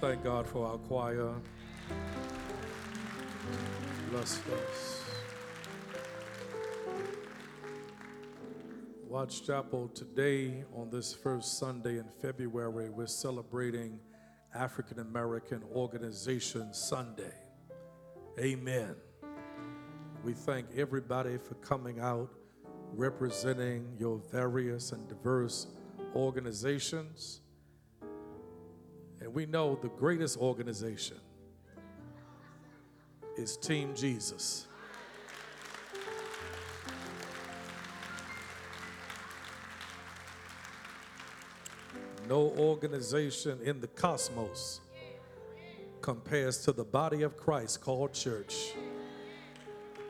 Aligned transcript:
thank 0.00 0.22
God 0.22 0.46
for 0.46 0.64
our 0.64 0.78
choir. 0.78 1.34
Bless 4.10 4.38
us. 4.38 5.02
Watts 9.08 9.40
Chapel 9.40 9.88
today 9.88 10.64
on 10.74 10.90
this 10.90 11.12
first 11.12 11.58
Sunday 11.58 11.98
in 11.98 12.04
February, 12.22 12.90
we're 12.90 13.06
celebrating 13.06 13.98
African 14.54 15.00
American 15.00 15.64
Organization 15.74 16.72
Sunday. 16.72 17.34
Amen. 18.38 18.94
We 20.22 20.32
thank 20.32 20.66
everybody 20.76 21.38
for 21.38 21.54
coming 21.54 21.98
out 21.98 22.30
representing 22.94 23.86
your 23.98 24.20
various 24.30 24.92
and 24.92 25.08
diverse 25.08 25.66
organizations. 26.14 27.40
And 29.28 29.34
we 29.34 29.44
know 29.44 29.78
the 29.82 29.90
greatest 29.90 30.38
organization 30.38 31.18
is 33.36 33.58
Team 33.58 33.94
Jesus. 33.94 34.66
No 42.26 42.54
organization 42.56 43.58
in 43.62 43.82
the 43.82 43.88
cosmos 43.88 44.80
compares 46.00 46.64
to 46.64 46.72
the 46.72 46.84
body 46.84 47.20
of 47.20 47.36
Christ 47.36 47.82
called 47.82 48.14
church. 48.14 48.72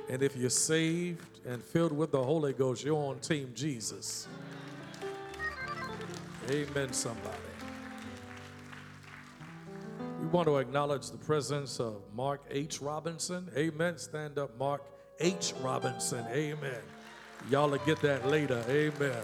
And 0.08 0.22
if 0.22 0.36
you're 0.36 0.48
saved 0.48 1.40
and 1.44 1.60
filled 1.60 1.90
with 1.90 2.12
the 2.12 2.22
Holy 2.22 2.52
Ghost, 2.52 2.84
you're 2.84 2.94
on 2.94 3.18
Team 3.18 3.50
Jesus. 3.52 4.28
Amen, 6.48 6.92
somebody. 6.92 7.47
Want 10.30 10.46
to 10.46 10.58
acknowledge 10.58 11.10
the 11.10 11.16
presence 11.16 11.80
of 11.80 12.02
Mark 12.14 12.42
H. 12.50 12.82
Robinson. 12.82 13.48
Amen. 13.56 13.96
Stand 13.96 14.38
up, 14.38 14.58
Mark 14.58 14.82
H. 15.20 15.54
Robinson. 15.62 16.26
Amen. 16.30 16.82
Y'all 17.48 17.70
will 17.70 17.78
get 17.78 17.98
that 18.02 18.28
later. 18.28 18.62
Amen. 18.68 19.22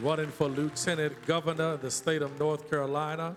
Running 0.00 0.26
for 0.32 0.48
Lieutenant 0.48 1.14
Governor 1.26 1.74
of 1.74 1.82
the 1.82 1.92
state 1.92 2.22
of 2.22 2.36
North 2.40 2.68
Carolina. 2.68 3.36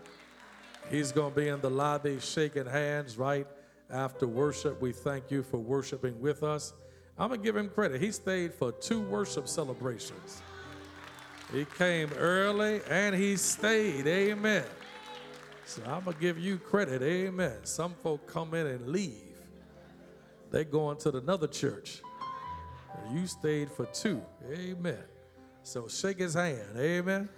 He's 0.90 1.12
going 1.12 1.32
to 1.32 1.40
be 1.40 1.48
in 1.48 1.62
the 1.62 1.70
lobby 1.70 2.20
shaking 2.20 2.66
hands 2.66 3.20
right 3.20 3.46
after 3.92 4.26
worship. 4.26 4.82
We 4.82 4.94
thank 4.94 5.30
you 5.30 5.44
for 5.44 5.60
worshiping 5.60 6.20
with 6.20 6.42
us. 6.42 6.74
I'm 7.20 7.28
going 7.28 7.40
to 7.40 7.46
give 7.46 7.56
him 7.56 7.70
credit. 7.70 8.02
He 8.02 8.12
stayed 8.12 8.52
for 8.52 8.72
two 8.72 9.02
worship 9.02 9.48
celebrations. 9.48 10.42
He 11.54 11.66
came 11.78 12.12
early 12.14 12.82
and 12.90 13.14
he 13.14 13.38
stayed. 13.38 14.08
Amen. 14.08 14.64
So 15.66 15.82
I'm 15.86 16.04
going 16.04 16.16
to 16.16 16.22
give 16.22 16.38
you 16.38 16.58
credit. 16.58 17.02
Amen. 17.02 17.58
Some 17.64 17.94
folk 18.04 18.28
come 18.28 18.54
in 18.54 18.68
and 18.68 18.88
leave, 18.88 19.38
they 20.52 20.66
going 20.66 20.98
to 20.98 21.18
another 21.18 21.48
church. 21.48 22.02
You 23.14 23.26
stayed 23.28 23.72
for 23.72 23.86
two. 23.88 24.22
Amen. 24.52 25.04
So 25.64 25.88
shake 25.88 26.20
his 26.20 26.34
hand. 26.34 26.78
Amen. 26.78 27.30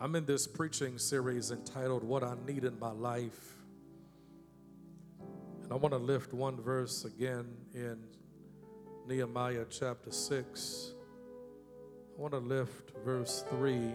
I'm 0.00 0.14
in 0.14 0.24
this 0.26 0.46
preaching 0.46 0.96
series 0.96 1.50
entitled 1.50 2.04
What 2.04 2.22
I 2.22 2.36
Need 2.46 2.64
in 2.64 2.78
My 2.78 2.92
Life. 2.92 3.56
And 5.62 5.72
I 5.72 5.76
want 5.76 5.92
to 5.92 5.98
lift 5.98 6.32
one 6.32 6.56
verse 6.56 7.04
again 7.04 7.46
in 7.74 7.98
Nehemiah 9.08 9.64
chapter 9.68 10.12
6. 10.12 10.94
I 12.16 12.20
want 12.20 12.32
to 12.32 12.38
lift 12.38 12.92
verse 13.04 13.44
3. 13.50 13.90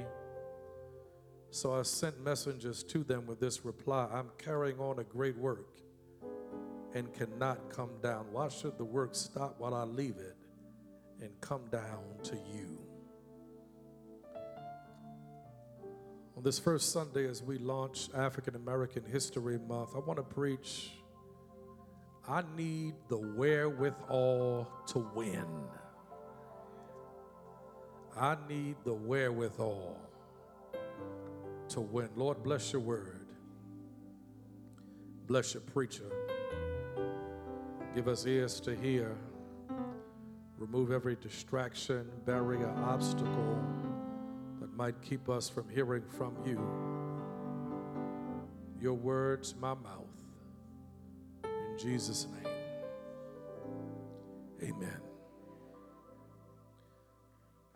So 1.53 1.71
I 1.75 1.83
sent 1.83 2.19
messengers 2.19 2.81
to 2.85 3.03
them 3.03 3.27
with 3.27 3.39
this 3.39 3.63
reply 3.63 4.07
I'm 4.11 4.31
carrying 4.39 4.79
on 4.79 4.97
a 4.97 5.03
great 5.03 5.37
work 5.37 5.67
and 6.95 7.13
cannot 7.13 7.69
come 7.69 7.91
down. 8.01 8.25
Why 8.31 8.49
should 8.49 8.79
the 8.79 8.83
work 8.83 9.13
stop 9.13 9.59
while 9.59 9.75
I 9.75 9.83
leave 9.83 10.17
it 10.17 10.35
and 11.21 11.29
come 11.41 11.61
down 11.71 12.01
to 12.23 12.35
you? 12.35 12.79
On 16.35 16.41
this 16.41 16.57
first 16.57 16.91
Sunday, 16.91 17.29
as 17.29 17.43
we 17.43 17.59
launch 17.59 18.09
African 18.15 18.55
American 18.55 19.05
History 19.05 19.59
Month, 19.59 19.91
I 19.95 19.99
want 19.99 20.17
to 20.17 20.23
preach 20.23 20.89
I 22.27 22.41
need 22.57 22.95
the 23.09 23.19
wherewithal 23.19 24.67
to 24.87 25.07
win. 25.13 25.45
I 28.19 28.37
need 28.49 28.77
the 28.83 28.95
wherewithal 28.95 30.12
to 31.73 31.81
win. 31.81 32.09
Lord, 32.15 32.43
bless 32.43 32.71
your 32.71 32.81
word. 32.81 33.25
Bless 35.25 35.55
your 35.55 35.61
preacher. 35.61 36.05
Give 37.95 38.07
us 38.07 38.27
ears 38.27 38.59
to 38.61 38.75
hear. 38.75 39.15
Remove 40.59 40.91
every 40.91 41.15
distraction, 41.15 42.07
barrier, 42.25 42.71
obstacle 42.85 43.59
that 44.61 44.71
might 44.75 45.01
keep 45.01 45.29
us 45.29 45.49
from 45.49 45.67
hearing 45.69 46.03
from 46.15 46.35
you. 46.45 46.61
Your 48.79 48.93
words, 48.93 49.55
my 49.59 49.73
mouth. 49.73 50.05
In 51.43 51.77
Jesus' 51.79 52.27
name, 52.43 52.53
amen. 54.61 55.01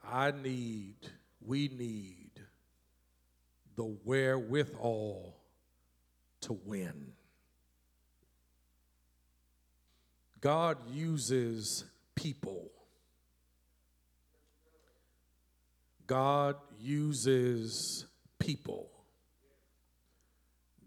I 0.04 0.32
need, 0.32 0.96
we 1.42 1.70
need 1.70 2.17
the 3.78 3.98
wherewithal 4.04 5.38
to 6.42 6.60
win. 6.66 7.14
God 10.42 10.78
uses 10.92 11.86
people. 12.16 12.72
God 16.08 16.56
uses 16.80 18.06
people. 18.40 18.90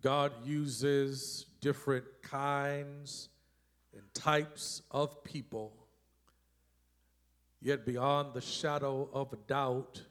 God 0.03 0.33
uses 0.45 1.47
different 1.61 2.05
kinds 2.23 3.29
and 3.95 4.03
types 4.15 4.83
of 4.91 5.23
people. 5.25 5.73
Yet, 7.61 7.85
beyond 7.85 8.35
the 8.35 8.41
shadow 8.41 9.09
of 9.13 9.33
a 9.33 9.37
doubt, 9.37 10.03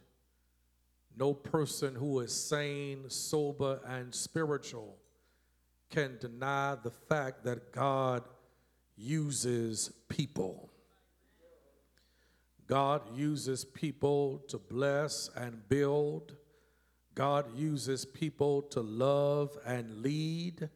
no 1.20 1.34
person 1.34 1.94
who 1.96 2.22
is 2.22 2.34
sane, 2.34 3.10
sober, 3.10 3.82
and 3.86 4.16
spiritual 4.16 4.96
can 5.90 6.18
deny 6.20 6.78
the 6.82 6.92
fact 6.92 7.44
that 7.44 7.74
God 7.74 8.24
uses 8.96 9.92
people. 10.08 10.70
God 12.68 13.02
uses 13.18 13.66
people 13.66 14.44
to 14.48 14.58
bless 14.58 15.30
and 15.36 15.68
build. 15.68 16.36
God 17.16 17.46
uses 17.58 18.06
people 18.06 18.62
to 18.64 18.80
love 18.80 19.58
and 19.66 20.02
lead. 20.02 20.70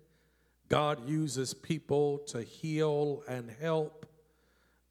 God 0.67 1.07
uses 1.07 1.53
people 1.53 2.17
to 2.27 2.41
heal 2.41 3.23
and 3.29 3.49
help. 3.61 4.07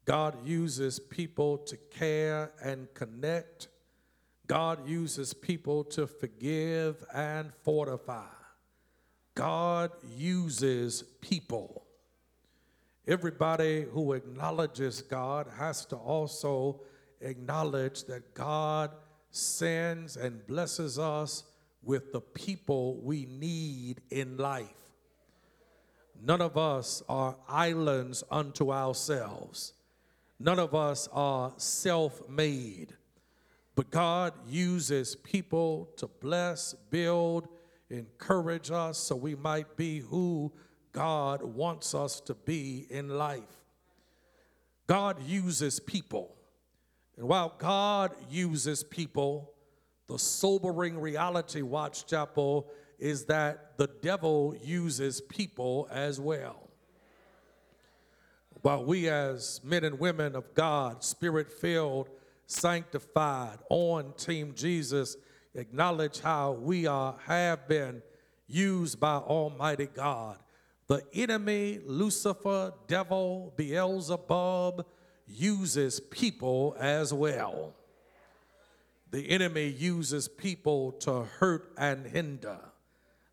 God 0.05 0.47
uses 0.47 0.99
people 0.99 1.57
to 1.59 1.77
care 1.77 2.51
and 2.63 2.91
connect. 2.93 3.67
God 4.53 4.87
uses 4.87 5.33
people 5.33 5.83
to 5.85 6.05
forgive 6.05 7.03
and 7.11 7.51
fortify. 7.63 8.29
God 9.33 9.89
uses 10.15 11.01
people. 11.21 11.87
Everybody 13.07 13.87
who 13.91 14.13
acknowledges 14.13 15.01
God 15.01 15.47
has 15.57 15.87
to 15.87 15.95
also 15.95 16.81
acknowledge 17.19 18.03
that 18.03 18.35
God 18.35 18.91
sends 19.31 20.17
and 20.17 20.45
blesses 20.45 20.99
us 20.99 21.45
with 21.81 22.13
the 22.13 22.21
people 22.21 23.01
we 23.01 23.25
need 23.25 24.01
in 24.11 24.37
life. 24.37 24.67
None 26.23 26.41
of 26.41 26.59
us 26.59 27.01
are 27.09 27.35
islands 27.49 28.23
unto 28.29 28.71
ourselves. 28.71 29.73
None 30.39 30.59
of 30.59 30.75
us 30.75 31.09
are 31.11 31.53
self 31.57 32.29
made. 32.29 32.93
But 33.75 33.89
God 33.89 34.33
uses 34.47 35.15
people 35.15 35.89
to 35.97 36.07
bless, 36.07 36.75
build, 36.91 37.47
encourage 37.89 38.69
us 38.71 38.97
so 38.97 39.15
we 39.15 39.35
might 39.35 39.75
be 39.75 39.99
who 39.99 40.51
God 40.91 41.41
wants 41.41 41.95
us 41.95 42.19
to 42.21 42.35
be 42.35 42.85
in 42.89 43.09
life. 43.09 43.41
God 44.85 45.23
uses 45.23 45.79
people. 45.79 46.35
And 47.17 47.27
while 47.27 47.55
God 47.57 48.15
uses 48.29 48.83
people, 48.83 49.53
the 50.07 50.19
sobering 50.19 50.99
reality, 50.99 51.61
Watts 51.61 52.03
Chapel, 52.03 52.69
is 52.99 53.25
that 53.25 53.77
the 53.77 53.89
devil 54.01 54.55
uses 54.63 55.21
people 55.21 55.87
as 55.91 56.19
well. 56.19 56.69
While 58.61 58.85
we, 58.85 59.09
as 59.09 59.61
men 59.63 59.83
and 59.83 59.99
women 59.99 60.35
of 60.35 60.53
God, 60.53 61.03
spirit 61.03 61.51
filled, 61.51 62.09
sanctified, 62.45 63.59
on 63.69 64.13
Team 64.13 64.53
Jesus, 64.55 65.17
acknowledge 65.55 66.19
how 66.19 66.51
we 66.51 66.85
are 66.87 67.15
have 67.25 67.67
been 67.67 68.01
used 68.47 68.99
by 68.99 69.15
Almighty 69.15 69.87
God. 69.87 70.37
The 70.87 71.03
enemy, 71.13 71.79
Lucifer, 71.85 72.73
devil, 72.87 73.53
Beelzebub, 73.55 74.85
uses 75.27 75.99
people 75.99 76.75
as 76.79 77.13
well. 77.13 77.73
The 79.11 79.29
enemy 79.29 79.67
uses 79.67 80.27
people 80.27 80.91
to 80.93 81.23
hurt 81.23 81.71
and 81.77 82.05
hinder. 82.05 82.59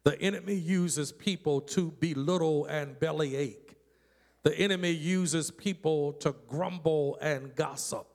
The 0.04 0.20
enemy 0.20 0.54
uses 0.54 1.12
people 1.12 1.60
to 1.62 1.90
belittle 2.00 2.66
and 2.66 2.98
bellyache. 2.98 3.76
The 4.42 4.56
enemy 4.58 4.90
uses 4.90 5.50
people 5.50 6.12
to 6.14 6.34
grumble 6.48 7.18
and 7.20 7.54
gossip. 7.54 8.09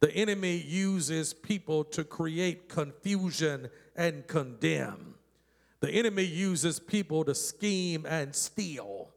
The 0.00 0.10
enemy 0.14 0.56
uses 0.56 1.34
people 1.34 1.84
to 1.84 2.04
create 2.04 2.68
confusion 2.68 3.68
and 3.94 4.26
condemn. 4.26 5.14
The 5.80 5.90
enemy 5.90 6.24
uses 6.24 6.80
people 6.80 7.24
to 7.24 7.34
scheme 7.34 8.06
and 8.06 8.34
steal. 8.34 9.10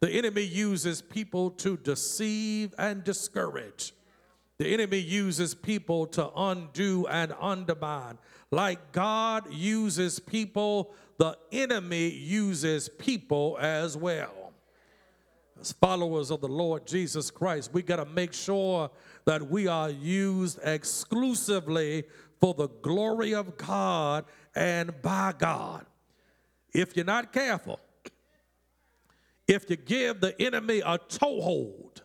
The 0.00 0.10
enemy 0.10 0.42
uses 0.42 1.00
people 1.00 1.50
to 1.52 1.76
deceive 1.76 2.74
and 2.78 3.04
discourage. 3.04 3.92
The 4.58 4.72
enemy 4.72 4.98
uses 4.98 5.54
people 5.54 6.06
to 6.08 6.30
undo 6.36 7.06
and 7.08 7.34
undermine. 7.40 8.18
Like 8.50 8.92
God 8.92 9.52
uses 9.52 10.18
people, 10.18 10.94
the 11.18 11.36
enemy 11.50 12.08
uses 12.08 12.88
people 12.88 13.56
as 13.60 13.96
well. 13.96 14.52
As 15.60 15.72
followers 15.72 16.30
of 16.30 16.40
the 16.40 16.48
Lord 16.48 16.86
Jesus 16.86 17.30
Christ, 17.30 17.72
we 17.72 17.82
got 17.82 17.96
to 17.96 18.04
make 18.04 18.32
sure 18.32 18.90
that 19.24 19.50
we 19.50 19.66
are 19.66 19.90
used 19.90 20.58
exclusively 20.62 22.04
for 22.40 22.54
the 22.54 22.68
glory 22.68 23.34
of 23.34 23.56
God 23.56 24.24
and 24.54 25.00
by 25.00 25.32
God. 25.36 25.86
If 26.72 26.96
you're 26.96 27.04
not 27.04 27.32
careful, 27.32 27.78
if 29.46 29.68
you 29.68 29.76
give 29.76 30.20
the 30.20 30.40
enemy 30.40 30.82
a 30.84 30.98
toehold, 30.98 32.02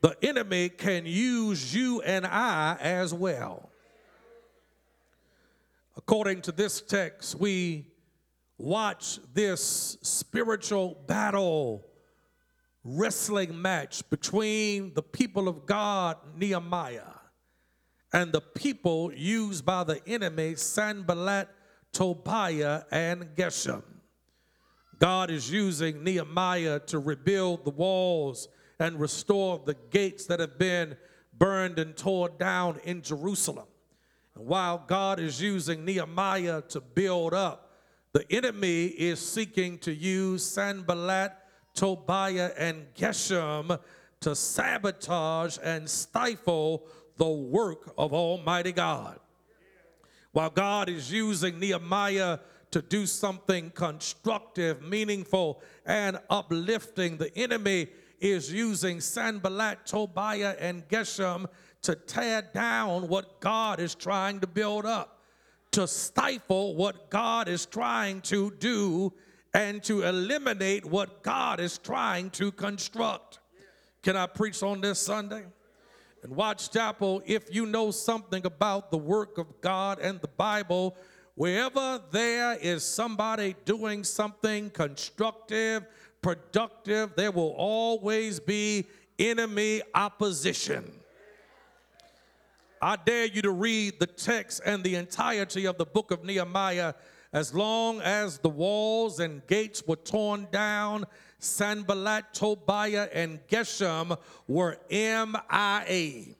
the 0.00 0.16
enemy 0.22 0.68
can 0.68 1.04
use 1.04 1.74
you 1.74 2.00
and 2.02 2.26
I 2.26 2.76
as 2.80 3.12
well. 3.12 3.70
According 5.96 6.42
to 6.42 6.52
this 6.52 6.80
text, 6.80 7.34
we 7.34 7.86
watch 8.58 9.18
this 9.34 9.98
spiritual 10.02 10.96
battle 11.06 11.84
wrestling 12.86 13.60
match 13.60 14.08
between 14.10 14.94
the 14.94 15.02
people 15.02 15.48
of 15.48 15.66
God, 15.66 16.16
Nehemiah, 16.36 17.02
and 18.12 18.32
the 18.32 18.40
people 18.40 19.12
used 19.12 19.64
by 19.64 19.82
the 19.82 20.00
enemy, 20.06 20.54
Sanballat, 20.54 21.48
Tobiah, 21.92 22.84
and 22.92 23.34
Geshem. 23.34 23.82
God 24.98 25.30
is 25.30 25.50
using 25.50 26.04
Nehemiah 26.04 26.78
to 26.86 26.98
rebuild 26.98 27.64
the 27.64 27.70
walls 27.70 28.48
and 28.78 29.00
restore 29.00 29.60
the 29.64 29.76
gates 29.90 30.26
that 30.26 30.40
have 30.40 30.58
been 30.58 30.96
burned 31.36 31.78
and 31.78 31.96
torn 31.96 32.32
down 32.38 32.78
in 32.84 33.02
Jerusalem. 33.02 33.66
And 34.34 34.46
while 34.46 34.84
God 34.86 35.18
is 35.18 35.40
using 35.40 35.84
Nehemiah 35.84 36.62
to 36.68 36.80
build 36.80 37.34
up, 37.34 37.72
the 38.12 38.24
enemy 38.32 38.86
is 38.86 39.20
seeking 39.20 39.78
to 39.78 39.92
use 39.92 40.44
Sanballat, 40.44 41.36
Tobiah, 41.76 42.50
and 42.58 42.86
Geshem 42.94 43.78
to 44.20 44.34
sabotage 44.34 45.58
and 45.62 45.88
stifle 45.88 46.84
the 47.16 47.28
work 47.28 47.92
of 47.96 48.12
Almighty 48.12 48.72
God. 48.72 49.20
While 50.32 50.50
God 50.50 50.88
is 50.88 51.12
using 51.12 51.60
Nehemiah 51.60 52.38
to 52.72 52.82
do 52.82 53.06
something 53.06 53.70
constructive, 53.70 54.82
meaningful, 54.82 55.62
and 55.84 56.18
uplifting, 56.28 57.16
the 57.16 57.34
enemy 57.38 57.88
is 58.20 58.52
using 58.52 59.00
Sanballat, 59.00 59.86
Tobiah, 59.86 60.56
and 60.58 60.86
Geshem 60.88 61.46
to 61.82 61.94
tear 61.94 62.42
down 62.52 63.08
what 63.08 63.40
God 63.40 63.78
is 63.80 63.94
trying 63.94 64.40
to 64.40 64.46
build 64.46 64.84
up, 64.84 65.22
to 65.70 65.86
stifle 65.86 66.74
what 66.74 67.10
God 67.10 67.48
is 67.48 67.64
trying 67.64 68.20
to 68.22 68.50
do, 68.58 69.12
and 69.56 69.82
to 69.82 70.02
eliminate 70.02 70.84
what 70.84 71.22
God 71.22 71.60
is 71.60 71.78
trying 71.78 72.28
to 72.28 72.52
construct. 72.52 73.38
Can 74.02 74.14
I 74.14 74.26
preach 74.26 74.62
on 74.62 74.82
this 74.82 74.98
Sunday? 74.98 75.44
And 76.22 76.36
Watts 76.36 76.68
Chapel, 76.68 77.22
if 77.24 77.54
you 77.54 77.64
know 77.64 77.90
something 77.90 78.44
about 78.44 78.90
the 78.90 78.98
work 78.98 79.38
of 79.38 79.62
God 79.62 79.98
and 79.98 80.20
the 80.20 80.28
Bible, 80.28 80.94
wherever 81.36 82.02
there 82.10 82.58
is 82.60 82.84
somebody 82.84 83.56
doing 83.64 84.04
something 84.04 84.68
constructive, 84.68 85.86
productive, 86.20 87.16
there 87.16 87.30
will 87.30 87.54
always 87.56 88.38
be 88.38 88.84
enemy 89.18 89.80
opposition. 89.94 90.84
I 92.82 92.96
dare 92.96 93.24
you 93.24 93.40
to 93.40 93.52
read 93.52 94.00
the 94.00 94.06
text 94.06 94.60
and 94.66 94.84
the 94.84 94.96
entirety 94.96 95.64
of 95.64 95.78
the 95.78 95.86
book 95.86 96.10
of 96.10 96.24
Nehemiah 96.24 96.92
as 97.32 97.54
long 97.54 98.00
as 98.00 98.38
the 98.38 98.48
walls 98.48 99.20
and 99.20 99.46
gates 99.46 99.82
were 99.86 99.96
torn 99.96 100.46
down. 100.50 101.04
Sanballat, 101.38 102.32
Tobiah, 102.32 103.08
and 103.12 103.46
Geshem 103.46 104.16
were 104.48 104.78
MIA. 104.90 106.34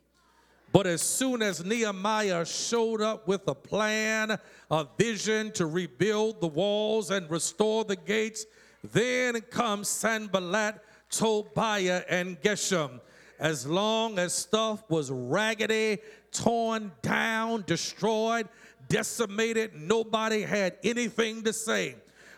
But 0.72 0.86
as 0.86 1.00
soon 1.00 1.42
as 1.42 1.64
Nehemiah 1.64 2.44
showed 2.44 3.00
up 3.00 3.26
with 3.26 3.46
a 3.48 3.54
plan, 3.54 4.38
a 4.70 4.86
vision 4.98 5.52
to 5.52 5.66
rebuild 5.66 6.40
the 6.40 6.48
walls 6.48 7.10
and 7.10 7.30
restore 7.30 7.84
the 7.84 7.96
gates, 7.96 8.44
then 8.92 9.40
comes 9.42 9.88
Sanballat, 9.88 10.80
Tobiah, 11.10 12.02
and 12.08 12.40
Geshem. 12.40 13.00
As 13.38 13.66
long 13.66 14.18
as 14.18 14.32
stuff 14.32 14.82
was 14.88 15.10
raggedy, 15.10 15.98
torn 16.32 16.92
down, 17.02 17.64
destroyed, 17.66 18.48
decimated, 18.88 19.74
nobody 19.74 20.42
had 20.42 20.76
anything 20.82 21.42
to 21.44 21.52
say. 21.52 21.96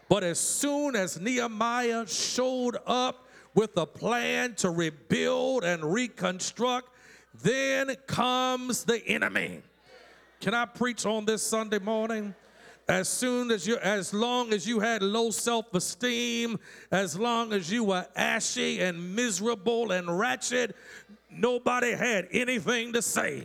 But 0.08 0.24
as 0.24 0.40
soon 0.40 0.96
as 0.96 1.20
Nehemiah 1.20 2.06
showed 2.06 2.76
up 2.86 3.26
with 3.54 3.76
a 3.76 3.86
plan 3.86 4.54
to 4.56 4.70
rebuild 4.70 5.64
and 5.64 5.84
reconstruct, 5.84 6.88
then 7.42 7.94
comes 8.06 8.84
the 8.84 9.06
enemy. 9.06 9.62
Can 10.40 10.54
I 10.54 10.64
preach 10.64 11.04
on 11.04 11.24
this 11.24 11.42
Sunday 11.42 11.78
morning? 11.78 12.34
As 12.88 13.06
soon 13.08 13.50
as 13.50 13.66
you, 13.66 13.76
as 13.78 14.14
long 14.14 14.52
as 14.54 14.66
you 14.66 14.80
had 14.80 15.02
low 15.02 15.30
self 15.30 15.74
esteem, 15.74 16.58
as 16.90 17.18
long 17.18 17.52
as 17.52 17.70
you 17.70 17.84
were 17.84 18.06
ashy 18.16 18.80
and 18.80 19.14
miserable 19.14 19.92
and 19.92 20.18
wretched, 20.18 20.74
nobody 21.30 21.92
had 21.92 22.28
anything 22.30 22.94
to 22.94 23.02
say. 23.02 23.44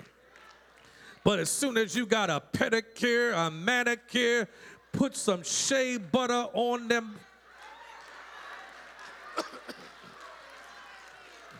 But 1.23 1.39
as 1.39 1.49
soon 1.49 1.77
as 1.77 1.95
you 1.95 2.05
got 2.05 2.29
a 2.29 2.41
pedicure, 2.51 3.33
a 3.33 3.49
manicure, 3.49 4.47
put 4.91 5.15
some 5.15 5.43
shea 5.43 5.97
butter 5.97 6.47
on 6.53 6.87
them, 6.87 7.15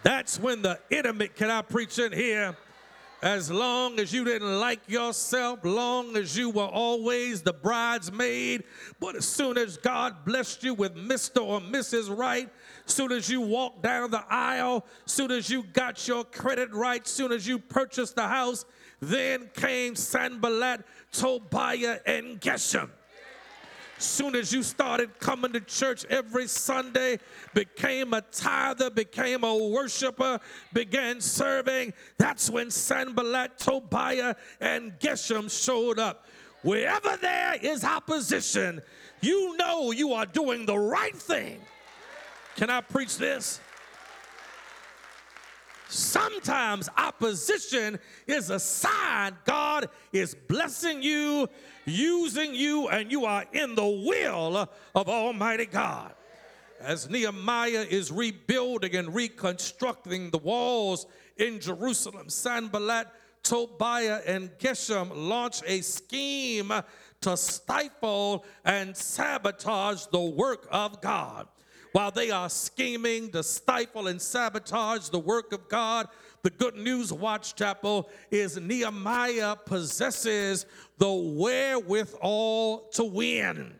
that's 0.04 0.38
when 0.38 0.62
the 0.62 0.80
enemy, 0.92 1.30
can 1.30 1.50
I 1.50 1.62
preach 1.62 1.98
in 1.98 2.12
here? 2.12 2.58
As 3.22 3.50
long 3.50 4.02
as 4.02 4.12
you 4.12 4.26
didn't 4.26 4.60
like 4.60 4.82
yourself, 4.90 5.60
long 5.64 6.18
as 6.18 6.36
you 6.38 6.50
were 6.50 6.68
always 6.68 7.42
the 7.42 7.54
bridesmaid, 7.54 8.66
but 9.00 9.16
as 9.16 9.24
soon 9.24 9.58
as 9.58 9.78
God 9.78 10.26
blessed 10.26 10.62
you 10.66 10.74
with 10.74 10.94
Mr. 10.94 11.42
or 11.42 11.62
Mrs. 11.62 12.14
Right, 12.14 12.50
soon 12.86 13.14
as 13.14 13.30
you 13.30 13.40
walked 13.40 13.82
down 13.82 14.12
the 14.12 14.26
aisle, 14.30 14.86
soon 15.06 15.32
as 15.32 15.50
you 15.50 15.64
got 15.72 16.06
your 16.06 16.26
credit 16.26 16.74
right, 16.74 17.08
soon 17.08 17.32
as 17.32 17.48
you 17.48 17.60
purchased 17.60 18.18
the 18.18 18.28
house, 18.28 18.66
then 19.10 19.50
came 19.54 19.96
Sanballat, 19.96 20.84
Tobiah, 21.12 22.00
and 22.06 22.40
Geshem 22.42 22.90
soon 24.04 24.36
as 24.36 24.54
you 24.54 24.64
started 24.64 25.18
coming 25.20 25.54
to 25.54 25.60
church 25.62 26.06
every 26.06 26.48
Sunday, 26.48 27.20
became 27.54 28.14
a 28.14 28.22
tither, 28.22 28.90
became 28.90 29.44
a 29.44 29.56
worshiper, 29.56 30.40
began 30.74 31.22
serving, 31.22 31.94
that's 32.18 32.50
when 32.50 32.70
Sanballat, 32.70 33.58
Tobiah, 33.58 34.36
and 34.60 34.94
Geshem 35.00 35.50
showed 35.50 36.00
up. 36.00 36.26
Wherever 36.62 37.18
there 37.18 37.58
is 37.62 37.84
opposition, 37.84 38.82
you 39.22 39.58
know 39.58 39.92
you 39.92 40.14
are 40.14 40.26
doing 40.26 40.66
the 40.66 40.78
right 40.78 41.16
thing. 41.16 41.60
Can 42.56 42.70
I 42.70 42.82
preach 42.82 43.18
this? 43.18 43.60
Sometimes 45.94 46.90
opposition 46.98 48.00
is 48.26 48.50
a 48.50 48.60
sign 48.60 49.38
God 49.46 49.90
is 50.12 50.34
blessing 50.34 51.04
you, 51.04 51.48
using 51.86 52.56
you, 52.56 52.88
and 52.88 53.12
you 53.12 53.26
are 53.26 53.46
in 53.54 53.76
the 53.76 53.86
will 53.86 54.68
of 54.96 55.08
Almighty 55.08 55.68
God. 55.68 56.16
As 56.80 57.10
Nehemiah 57.12 57.86
is 57.88 58.12
rebuilding 58.12 58.96
and 58.96 59.14
reconstructing 59.14 60.32
the 60.32 60.40
walls 60.40 61.06
in 61.38 61.60
Jerusalem, 61.60 62.28
Sanballat, 62.28 63.08
Tobiah, 63.44 64.22
and 64.26 64.50
Geshem 64.58 65.12
launch 65.14 65.62
a 65.68 65.82
scheme 65.82 66.74
to 67.22 67.38
stifle 67.38 68.46
and 68.66 68.98
sabotage 68.98 70.08
the 70.08 70.20
work 70.20 70.68
of 70.72 71.02
God. 71.02 71.48
While 71.94 72.10
they 72.10 72.32
are 72.32 72.50
scheming 72.50 73.30
to 73.32 73.44
stifle 73.44 74.08
and 74.08 74.20
sabotage 74.20 75.10
the 75.10 75.20
work 75.20 75.54
of 75.54 75.70
God, 75.70 76.08
the 76.42 76.50
Good 76.50 76.76
News 76.76 77.14
Watts 77.14 77.54
Chapel 77.54 78.10
is 78.32 78.60
Nehemiah 78.60 79.56
possesses 79.56 80.66
the 80.98 81.14
wherewithal 81.14 82.90
to 82.94 83.04
win. 83.04 83.76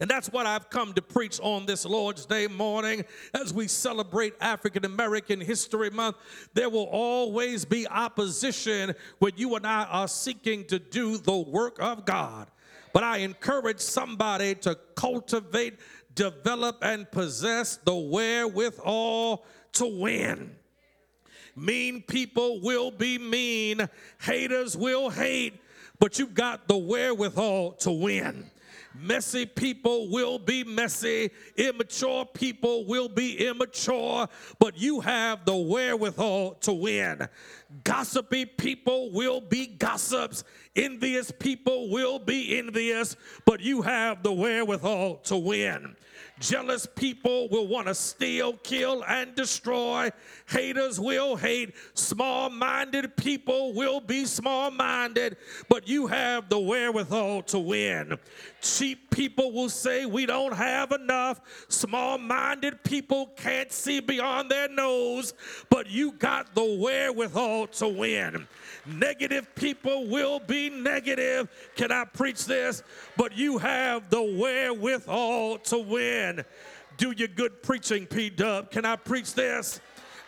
And 0.00 0.08
that's 0.08 0.32
what 0.32 0.46
I've 0.46 0.70
come 0.70 0.94
to 0.94 1.02
preach 1.02 1.38
on 1.42 1.66
this 1.66 1.84
Lord's 1.84 2.24
Day 2.24 2.46
morning 2.46 3.04
as 3.34 3.52
we 3.52 3.68
celebrate 3.68 4.32
African 4.40 4.86
American 4.86 5.38
History 5.38 5.90
Month. 5.90 6.16
There 6.54 6.70
will 6.70 6.88
always 6.90 7.66
be 7.66 7.86
opposition 7.86 8.94
when 9.18 9.32
you 9.36 9.54
and 9.54 9.66
I 9.66 9.84
are 9.84 10.08
seeking 10.08 10.64
to 10.68 10.78
do 10.78 11.18
the 11.18 11.36
work 11.36 11.76
of 11.78 12.06
God. 12.06 12.48
But 12.92 13.04
I 13.04 13.18
encourage 13.18 13.80
somebody 13.80 14.54
to 14.56 14.76
cultivate, 14.94 15.78
develop, 16.14 16.78
and 16.82 17.10
possess 17.10 17.76
the 17.76 17.94
wherewithal 17.94 19.44
to 19.72 19.86
win. 19.86 20.56
Mean 21.54 22.02
people 22.02 22.60
will 22.60 22.90
be 22.90 23.18
mean, 23.18 23.88
haters 24.20 24.76
will 24.76 25.10
hate, 25.10 25.60
but 25.98 26.18
you've 26.18 26.34
got 26.34 26.66
the 26.66 26.76
wherewithal 26.76 27.72
to 27.72 27.90
win. 27.90 28.50
Messy 28.94 29.46
people 29.46 30.10
will 30.10 30.38
be 30.38 30.64
messy. 30.64 31.30
Immature 31.56 32.26
people 32.26 32.84
will 32.84 33.08
be 33.08 33.46
immature, 33.46 34.28
but 34.58 34.76
you 34.76 35.00
have 35.00 35.44
the 35.44 35.56
wherewithal 35.56 36.54
to 36.60 36.72
win. 36.72 37.28
Gossipy 37.84 38.44
people 38.44 39.10
will 39.10 39.40
be 39.40 39.66
gossips. 39.66 40.44
Envious 40.76 41.30
people 41.30 41.90
will 41.90 42.18
be 42.18 42.58
envious, 42.58 43.16
but 43.46 43.60
you 43.60 43.82
have 43.82 44.22
the 44.22 44.32
wherewithal 44.32 45.16
to 45.16 45.36
win. 45.36 45.96
Jealous 46.40 46.86
people 46.86 47.48
will 47.48 47.66
want 47.68 47.86
to 47.86 47.94
steal, 47.94 48.54
kill, 48.64 49.04
and 49.04 49.34
destroy. 49.34 50.10
Haters 50.48 50.98
will 50.98 51.36
hate. 51.36 51.74
Small 51.94 52.50
minded 52.50 53.16
people 53.16 53.72
will 53.74 54.00
be 54.00 54.24
small 54.24 54.70
minded, 54.70 55.36
but 55.68 55.86
you 55.86 56.06
have 56.08 56.48
the 56.48 56.58
wherewithal 56.58 57.42
to 57.42 57.58
win. 57.58 58.18
Cheap 58.60 59.10
people 59.10 59.52
will 59.52 59.68
say 59.68 60.06
we 60.06 60.26
don't 60.26 60.54
have 60.54 60.90
enough. 60.92 61.40
Small 61.68 62.18
minded 62.18 62.82
people 62.82 63.26
can't 63.36 63.70
see 63.70 64.00
beyond 64.00 64.50
their 64.50 64.68
nose, 64.68 65.34
but 65.70 65.88
you 65.90 66.12
got 66.12 66.54
the 66.54 66.64
wherewithal 66.64 67.68
to 67.68 67.88
win. 67.88 68.48
Negative 68.84 69.46
people 69.54 70.08
will 70.08 70.40
be 70.40 70.68
negative. 70.68 71.48
Can 71.76 71.92
I 71.92 72.04
preach 72.04 72.46
this? 72.46 72.82
But 73.16 73.36
you 73.36 73.58
have 73.58 74.10
the 74.10 74.22
wherewithal 74.22 75.58
to 75.58 75.78
win. 75.78 76.44
Do 76.96 77.12
your 77.12 77.28
good 77.28 77.62
preaching, 77.62 78.06
P 78.06 78.28
Dub. 78.28 78.70
Can 78.70 78.84
I 78.84 78.96
preach 78.96 79.34
this? 79.34 79.80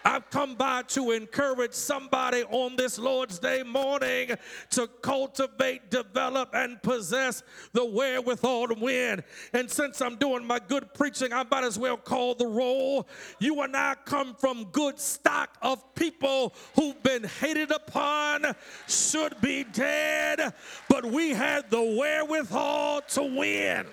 I've 0.05 0.29
come 0.29 0.55
by 0.55 0.83
to 0.89 1.13
encourage 1.13 1.73
somebody 1.73 2.43
on 2.45 2.77
this 2.77 2.99
Lord's 2.99 3.39
Day 3.39 3.63
morning 3.63 4.37
to 4.71 4.87
cultivate, 5.01 5.91
develop, 5.91 6.51
and 6.53 6.83
possess 6.83 7.43
the 7.73 7.87
wherewithal 7.87 8.69
to 8.69 8.75
win. 8.75 9.25
And 9.55 9.71
since 9.71 10.03
I'm 10.03 10.17
doing 10.17 10.45
my 10.45 10.59
good 10.59 10.93
preaching, 10.93 11.33
I 11.33 11.45
might 11.51 11.65
as 11.65 11.79
well 11.79 11.97
call 11.97 12.35
the 12.35 12.47
roll. 12.47 13.09
You 13.39 13.63
and 13.63 13.75
I 13.75 13.95
come 14.05 14.35
from 14.35 14.65
good 14.73 15.01
stock 15.01 15.57
of 15.63 15.95
people 15.95 16.55
who've 16.75 17.03
been 17.03 17.25
hated 17.25 17.71
upon, 17.71 18.55
should 18.87 19.41
be 19.41 19.65
dead, 19.65 20.53
but 20.89 21.07
we 21.07 21.31
had 21.31 21.71
the 21.71 21.83
wherewithal 21.83 23.01
to 23.09 23.23
win 23.23 23.87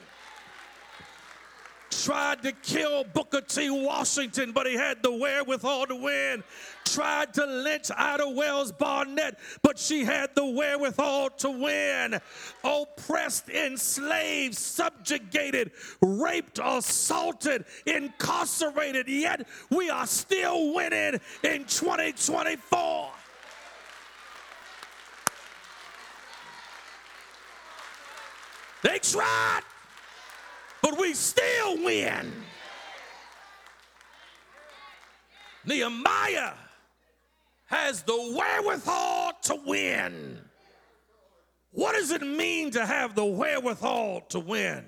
tried 2.03 2.41
to 2.41 2.51
kill 2.51 3.03
Booker 3.03 3.41
T. 3.41 3.69
Washington, 3.69 4.51
but 4.51 4.65
he 4.65 4.73
had 4.73 5.03
the 5.03 5.11
wherewithal 5.11 5.85
to 5.87 5.95
win. 5.95 6.43
Tried 6.85 7.33
to 7.35 7.45
lynch 7.45 7.91
Ida 7.95 8.27
Wells 8.27 8.71
Barnett, 8.71 9.37
but 9.61 9.77
she 9.77 10.03
had 10.03 10.33
the 10.35 10.45
wherewithal 10.45 11.29
to 11.29 11.51
win. 11.51 12.19
Oppressed, 12.63 13.49
enslaved, 13.49 14.55
subjugated, 14.55 15.71
raped, 16.01 16.59
assaulted, 16.61 17.65
incarcerated, 17.85 19.07
yet 19.07 19.47
we 19.69 19.89
are 19.89 20.07
still 20.07 20.73
winning 20.73 21.19
in 21.43 21.65
2024. 21.65 23.11
They 28.83 28.97
tried 28.97 29.61
but 30.91 30.99
we 30.99 31.13
still 31.13 31.83
win. 31.83 32.33
Nehemiah 35.65 36.53
has 37.67 38.03
the 38.03 38.35
wherewithal 38.35 39.31
to 39.43 39.55
win. 39.65 40.37
What 41.71 41.93
does 41.93 42.11
it 42.11 42.21
mean 42.21 42.71
to 42.71 42.85
have 42.85 43.15
the 43.15 43.23
wherewithal 43.23 44.21
to 44.29 44.39
win? 44.39 44.83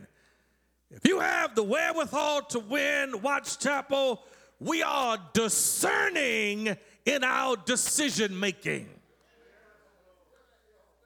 If 0.92 1.08
you 1.08 1.22
have 1.22 1.56
the 1.56 1.64
wherewithal 1.64 2.44
to 2.50 2.60
win, 2.60 3.22
Watts 3.22 3.56
Chapel, 3.56 4.24
we 4.60 4.84
are 4.84 5.18
discerning 5.32 6.76
in 7.06 7.24
our 7.24 7.56
decision 7.56 8.38
making. 8.38 8.90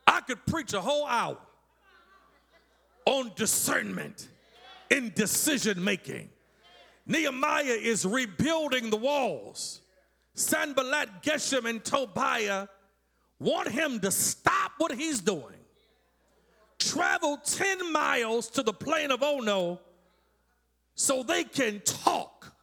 I 0.08 0.22
could 0.22 0.44
preach 0.48 0.74
a 0.74 0.82
whole 0.82 1.06
hour 1.06 1.38
on 3.06 3.32
discernment 3.36 4.28
in 4.90 5.12
decision 5.16 5.84
making. 5.84 6.30
Nehemiah 7.06 7.64
is 7.64 8.06
rebuilding 8.06 8.90
the 8.90 8.98
walls. 8.98 9.82
Sanballat, 10.34 11.24
Geshem, 11.24 11.68
and 11.68 11.84
Tobiah 11.84 12.68
want 13.40 13.70
him 13.70 14.00
to 14.02 14.12
stop 14.12 14.74
what 14.78 14.92
he's 14.92 15.22
doing, 15.22 15.56
travel 16.80 17.38
10 17.38 17.92
miles 17.92 18.50
to 18.52 18.64
the 18.64 18.74
plain 18.74 19.12
of 19.12 19.24
Ono 19.24 19.80
so 20.96 21.24
they 21.24 21.44
can 21.44 21.80
talk. 21.82 22.54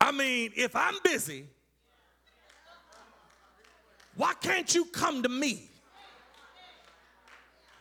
I 0.00 0.12
mean, 0.12 0.52
if 0.56 0.76
I'm 0.76 0.94
busy, 1.02 1.46
why 4.16 4.34
can't 4.40 4.72
you 4.74 4.84
come 4.86 5.22
to 5.22 5.28
me? 5.28 5.70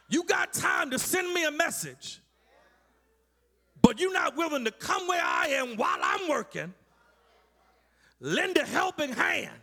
You 0.10 0.24
got 0.24 0.54
time 0.54 0.92
to 0.92 1.00
send 1.00 1.34
me 1.34 1.46
a 1.46 1.52
message, 1.52 2.22
but 3.82 4.00
you're 4.00 4.14
not 4.14 4.38
willing 4.38 4.66
to 4.66 4.72
come 4.72 5.08
where 5.08 5.24
I 5.24 5.48
am 5.48 5.78
while 5.78 5.98
I'm 6.02 6.30
working, 6.30 6.74
lend 8.20 8.58
a 8.58 8.66
helping 8.66 9.14
hand, 9.14 9.56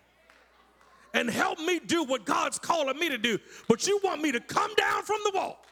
and 1.14 1.30
help 1.30 1.58
me 1.60 1.78
do 1.78 2.04
what 2.04 2.24
God's 2.24 2.58
calling 2.58 2.98
me 2.98 3.08
to 3.08 3.18
do. 3.18 3.38
But 3.68 3.86
you 3.86 4.00
want 4.02 4.20
me 4.20 4.32
to 4.32 4.40
come 4.40 4.74
down 4.74 5.04
from 5.04 5.18
the 5.24 5.32
wall, 5.34 5.64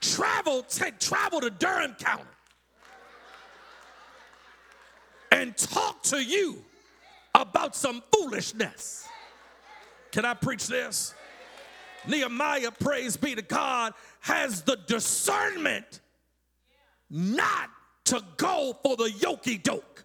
travel, 0.00 0.62
take, 0.62 0.98
travel 0.98 1.40
to 1.40 1.50
Durham 1.50 1.94
County, 1.94 2.24
and 5.30 5.56
talk 5.56 6.02
to 6.04 6.22
you 6.22 6.64
about 7.34 7.76
some 7.76 8.02
foolishness. 8.12 9.06
Can 10.10 10.24
I 10.24 10.34
preach 10.34 10.66
this? 10.66 11.14
Nehemiah, 12.06 12.70
praise 12.70 13.16
be 13.16 13.34
to 13.34 13.42
God, 13.42 13.94
has 14.20 14.62
the 14.62 14.76
discernment 14.86 16.00
not 17.10 17.70
to 18.04 18.22
go 18.36 18.76
for 18.82 18.96
the 18.96 19.08
yoky 19.08 19.62
doke. 19.62 20.04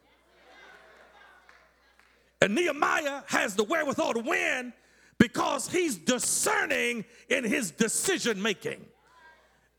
And 2.41 2.53
Nehemiah 2.53 3.23
has 3.27 3.55
the 3.55 3.63
wherewithal 3.63 4.13
to 4.13 4.19
win 4.19 4.73
because 5.17 5.67
he's 5.67 5.97
discerning 5.97 7.05
in 7.29 7.43
his 7.43 7.71
decision 7.71 8.41
making. 8.41 8.85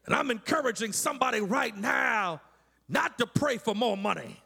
And 0.06 0.14
I'm 0.14 0.30
encouraging 0.30 0.92
somebody 0.92 1.40
right 1.40 1.76
now 1.76 2.40
not 2.88 3.18
to 3.18 3.26
pray 3.26 3.58
for 3.58 3.74
more 3.74 3.96
money, 3.96 4.42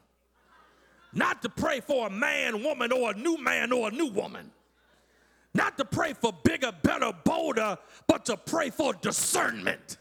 not 1.13 1.41
to 1.41 1.49
pray 1.49 1.79
for 1.79 2.07
a 2.07 2.09
man, 2.09 2.63
woman, 2.63 2.91
or 2.91 3.11
a 3.11 3.13
new 3.15 3.37
man 3.37 3.71
or 3.71 3.87
a 3.87 3.91
new 3.91 4.07
woman 4.07 4.51
not 5.53 5.77
to 5.77 5.85
pray 5.85 6.13
for 6.13 6.33
bigger, 6.43 6.71
better, 6.81 7.11
bolder, 7.23 7.77
but 8.07 8.25
to 8.25 8.37
pray 8.37 8.69
for 8.69 8.93
discernment. 8.93 9.97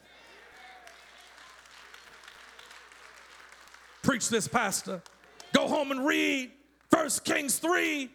Preach 4.03 4.29
this, 4.29 4.49
Pastor. 4.49 5.03
Go 5.53 5.69
home 5.69 5.91
and 5.91 6.05
read 6.05 6.51
1 6.91 7.09
Kings 7.25 7.59
3. 7.59 8.11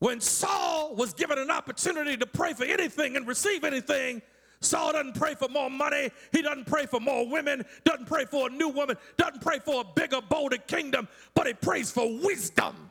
When 0.00 0.20
Saul 0.20 0.94
was 0.96 1.14
given 1.14 1.38
an 1.38 1.50
opportunity 1.50 2.16
to 2.16 2.26
pray 2.26 2.52
for 2.52 2.64
anything 2.64 3.16
and 3.16 3.26
receive 3.26 3.64
anything, 3.64 4.22
Saul 4.60 4.92
doesn't 4.92 5.14
pray 5.14 5.34
for 5.34 5.48
more 5.48 5.70
money. 5.70 6.10
He 6.32 6.42
doesn't 6.42 6.66
pray 6.66 6.86
for 6.86 7.00
more 7.00 7.28
women, 7.28 7.64
doesn't 7.84 8.06
pray 8.06 8.24
for 8.24 8.48
a 8.48 8.50
new 8.50 8.68
woman, 8.68 8.96
doesn't 9.16 9.40
pray 9.40 9.58
for 9.58 9.82
a 9.82 9.84
bigger, 9.94 10.20
bolder 10.20 10.56
kingdom, 10.58 11.06
but 11.34 11.46
he 11.46 11.52
prays 11.52 11.90
for 11.90 12.06
wisdom. 12.20 12.90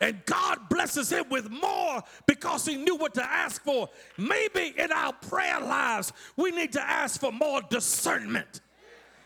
And 0.00 0.24
God 0.24 0.68
blesses 0.70 1.10
him 1.12 1.26
with 1.28 1.50
more 1.50 2.02
because 2.26 2.64
he 2.64 2.76
knew 2.76 2.96
what 2.96 3.14
to 3.14 3.22
ask 3.22 3.62
for. 3.62 3.90
Maybe 4.16 4.74
in 4.78 4.90
our 4.92 5.12
prayer 5.12 5.60
lives, 5.60 6.12
we 6.36 6.50
need 6.50 6.72
to 6.72 6.80
ask 6.80 7.20
for 7.20 7.30
more 7.30 7.60
discernment. 7.68 8.62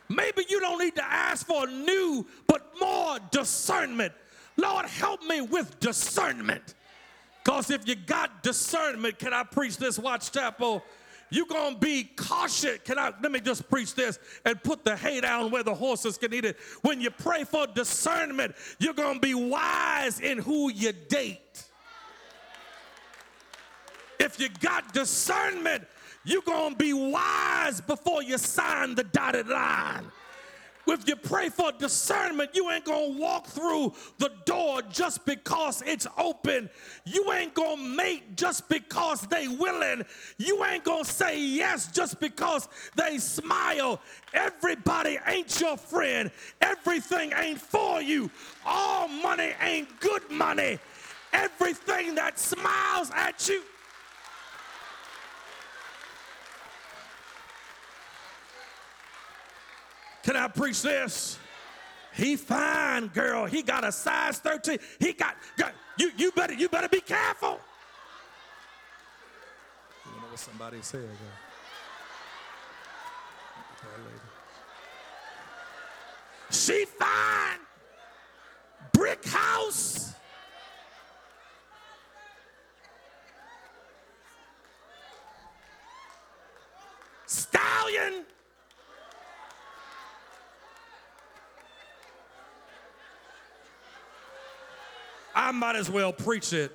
Maybe 0.09 0.45
you 0.49 0.61
don't 0.61 0.79
need 0.79 0.97
to 0.97 1.05
ask 1.05 1.47
for 1.47 1.67
new, 1.67 2.27
but 2.47 2.73
more 2.81 3.19
discernment. 3.31 4.13
Lord, 4.57 4.87
help 4.87 5.23
me 5.25 5.41
with 5.41 5.79
discernment. 5.81 6.75
Because 7.43 7.71
if 7.71 7.87
you 7.87 7.95
got 7.95 8.43
discernment, 8.43 9.19
can 9.19 9.33
I 9.33 9.45
preach 9.45 9.77
this, 9.77 9.99
Watts 9.99 10.31
Chapel? 10.31 10.83
You're 11.31 11.47
gonna 11.47 11.77
be 11.77 12.05
cautious. 12.17 12.79
Can 12.85 12.99
I 12.99 13.13
let 13.23 13.33
me 13.33 13.41
just 13.41 13.69
preach 13.69 13.95
this 13.95 14.19
and 14.45 14.63
put 14.63 14.85
the 14.85 14.97
hay 14.97 15.21
down 15.21 15.51
where 15.51 15.63
the 15.63 15.75
horses 15.75 16.17
can 16.19 16.33
eat 16.33 16.45
it? 16.45 16.57
When 16.83 17.01
you 17.01 17.11
pray 17.11 17.45
for 17.45 17.67
discernment, 17.67 18.55
you're 18.79 18.95
gonna 18.95 19.21
be 19.21 19.35
wise 19.35 20.21
in 20.21 20.39
who 20.39 20.71
you 20.71 20.93
date. 20.93 21.65
If 24.19 24.39
you 24.39 24.49
got 24.61 24.93
discernment, 24.93 25.85
you're 26.25 26.43
gonna 26.43 26.77
be 26.77 26.93
wise 26.93 27.81
before 27.81 28.23
you 28.23 28.39
sign 28.39 28.95
the 28.95 29.05
dotted 29.05 29.49
line. 29.49 30.07
If 30.87 31.09
you 31.09 31.17
pray 31.17 31.49
for 31.49 31.73
discernment, 31.73 32.51
you 32.55 32.71
ain't 32.71 32.85
gonna 32.85 33.19
walk 33.19 33.47
through 33.47 33.95
the 34.19 34.31
door 34.45 34.83
just 34.83 35.25
because 35.25 35.83
it's 35.87 36.07
open. 36.19 36.69
You 37.05 37.33
ain't 37.33 37.55
gonna 37.55 37.83
mate 37.83 38.37
just 38.37 38.69
because 38.69 39.23
they 39.23 39.49
willing. 39.49 40.05
You 40.39 40.65
ain't 40.65 40.85
gonna 40.85 41.05
say 41.05 41.41
yes 41.41 41.91
just 41.91 42.21
because 42.21 42.69
they 42.97 43.19
smile. 43.19 44.01
Everybody 44.33 45.19
ain't 45.27 45.61
your 45.61 45.77
friend. 45.77 46.31
Everything 46.61 47.33
ain't 47.37 47.61
for 47.61 48.03
you. 48.03 48.31
All 48.67 49.09
money 49.09 49.53
ain't 49.61 50.01
good 50.01 50.31
money. 50.31 50.79
Everything 51.33 52.15
that 52.15 52.39
smiles 52.39 53.11
at 53.15 53.49
you 53.49 53.63
Can 60.25 60.37
I 60.37 60.49
preach 60.49 60.81
this? 60.81 61.39
He 62.15 62.37
fine, 62.37 63.09
girl. 63.09 63.45
He 63.45 63.63
got 63.63 63.85
a 63.85 63.93
size 63.93 64.39
13. 64.39 64.79
He 64.99 65.13
got, 65.13 65.37
got 65.57 65.75
you, 65.99 66.11
you 66.17 66.33
better 66.33 66.55
you 66.55 66.69
better 66.69 66.89
be 66.89 67.01
careful. 67.01 67.61
You 70.07 70.21
know 70.21 70.29
what 70.29 70.39
somebody 70.39 70.79
said, 70.81 71.09
She 76.51 76.87
fine. 76.87 77.59
Brick 78.93 79.25
house. 79.27 80.15
Stallion. 87.27 88.25
I 95.45 95.51
might 95.51 95.77
as 95.77 95.91
well 95.91 96.11
preach 96.11 96.55
it. 96.55 96.73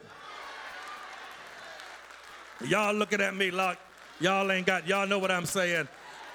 Y'all 2.67 2.93
looking 2.93 3.19
at 3.19 3.35
me 3.35 3.49
like 3.49 3.79
y'all 4.19 4.51
ain't 4.51 4.67
got, 4.67 4.88
y'all 4.88 5.07
know 5.07 5.17
what 5.17 5.31
I'm 5.31 5.47
saying. 5.47 5.88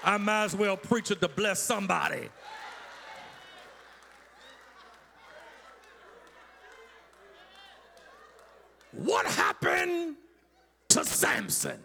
I 0.03 0.17
might 0.17 0.43
as 0.43 0.53
well 0.53 0.75
preach 0.75 1.11
it 1.11 1.21
to 1.21 1.29
bless 1.29 1.61
somebody. 1.61 2.27
What 8.91 9.25
happened 9.27 10.17
to 10.89 11.05
Samson? 11.05 11.79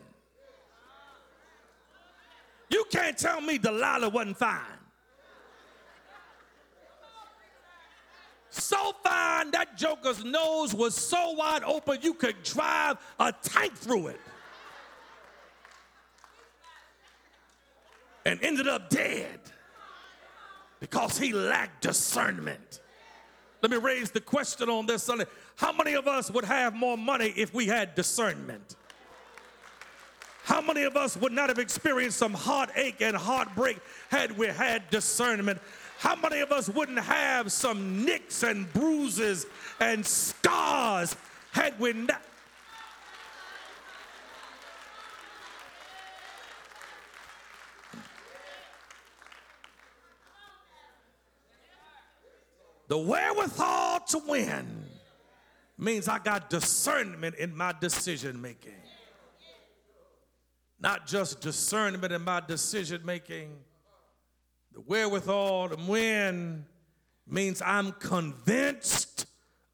You 2.70 2.86
can't 2.90 3.16
tell 3.16 3.40
me 3.40 3.56
Delilah 3.56 4.08
wasn't 4.08 4.36
fine. 4.36 4.79
So 8.50 8.92
fine, 9.04 9.52
that 9.52 9.76
joker's 9.76 10.24
nose 10.24 10.74
was 10.74 10.94
so 10.94 11.32
wide 11.32 11.62
open 11.62 11.98
you 12.02 12.14
could 12.14 12.42
drive 12.42 12.98
a 13.18 13.32
tank 13.42 13.74
through 13.74 14.08
it. 14.08 14.20
And 18.26 18.40
ended 18.42 18.68
up 18.68 18.90
dead 18.90 19.40
because 20.80 21.16
he 21.16 21.32
lacked 21.32 21.82
discernment. 21.82 22.80
Let 23.62 23.70
me 23.70 23.76
raise 23.76 24.10
the 24.10 24.20
question 24.20 24.68
on 24.68 24.86
this 24.86 25.04
Sunday. 25.04 25.26
How 25.56 25.72
many 25.72 25.94
of 25.94 26.08
us 26.08 26.30
would 26.30 26.44
have 26.44 26.74
more 26.74 26.98
money 26.98 27.32
if 27.36 27.54
we 27.54 27.66
had 27.66 27.94
discernment? 27.94 28.76
How 30.44 30.60
many 30.60 30.82
of 30.82 30.96
us 30.96 31.16
would 31.16 31.32
not 31.32 31.48
have 31.48 31.58
experienced 31.58 32.18
some 32.18 32.34
heartache 32.34 33.00
and 33.00 33.16
heartbreak 33.16 33.78
had 34.10 34.36
we 34.36 34.48
had 34.48 34.88
discernment? 34.90 35.60
How 36.00 36.16
many 36.16 36.40
of 36.40 36.50
us 36.50 36.66
wouldn't 36.66 36.98
have 36.98 37.52
some 37.52 38.06
nicks 38.06 38.42
and 38.42 38.72
bruises 38.72 39.44
and 39.78 40.04
scars 40.04 41.14
had 41.52 41.78
we 41.78 41.92
not? 41.92 42.22
The 52.88 52.96
wherewithal 52.96 54.00
to 54.08 54.22
win 54.26 54.86
means 55.76 56.08
I 56.08 56.18
got 56.18 56.48
discernment 56.48 57.34
in 57.34 57.54
my 57.54 57.74
decision 57.78 58.40
making. 58.40 58.72
Not 60.80 61.06
just 61.06 61.42
discernment 61.42 62.14
in 62.14 62.24
my 62.24 62.40
decision 62.40 63.02
making 63.04 63.50
the 64.72 64.80
wherewithal 64.80 65.70
to 65.70 65.76
win 65.86 66.64
means 67.26 67.62
I'm 67.64 67.92
convinced 67.92 69.26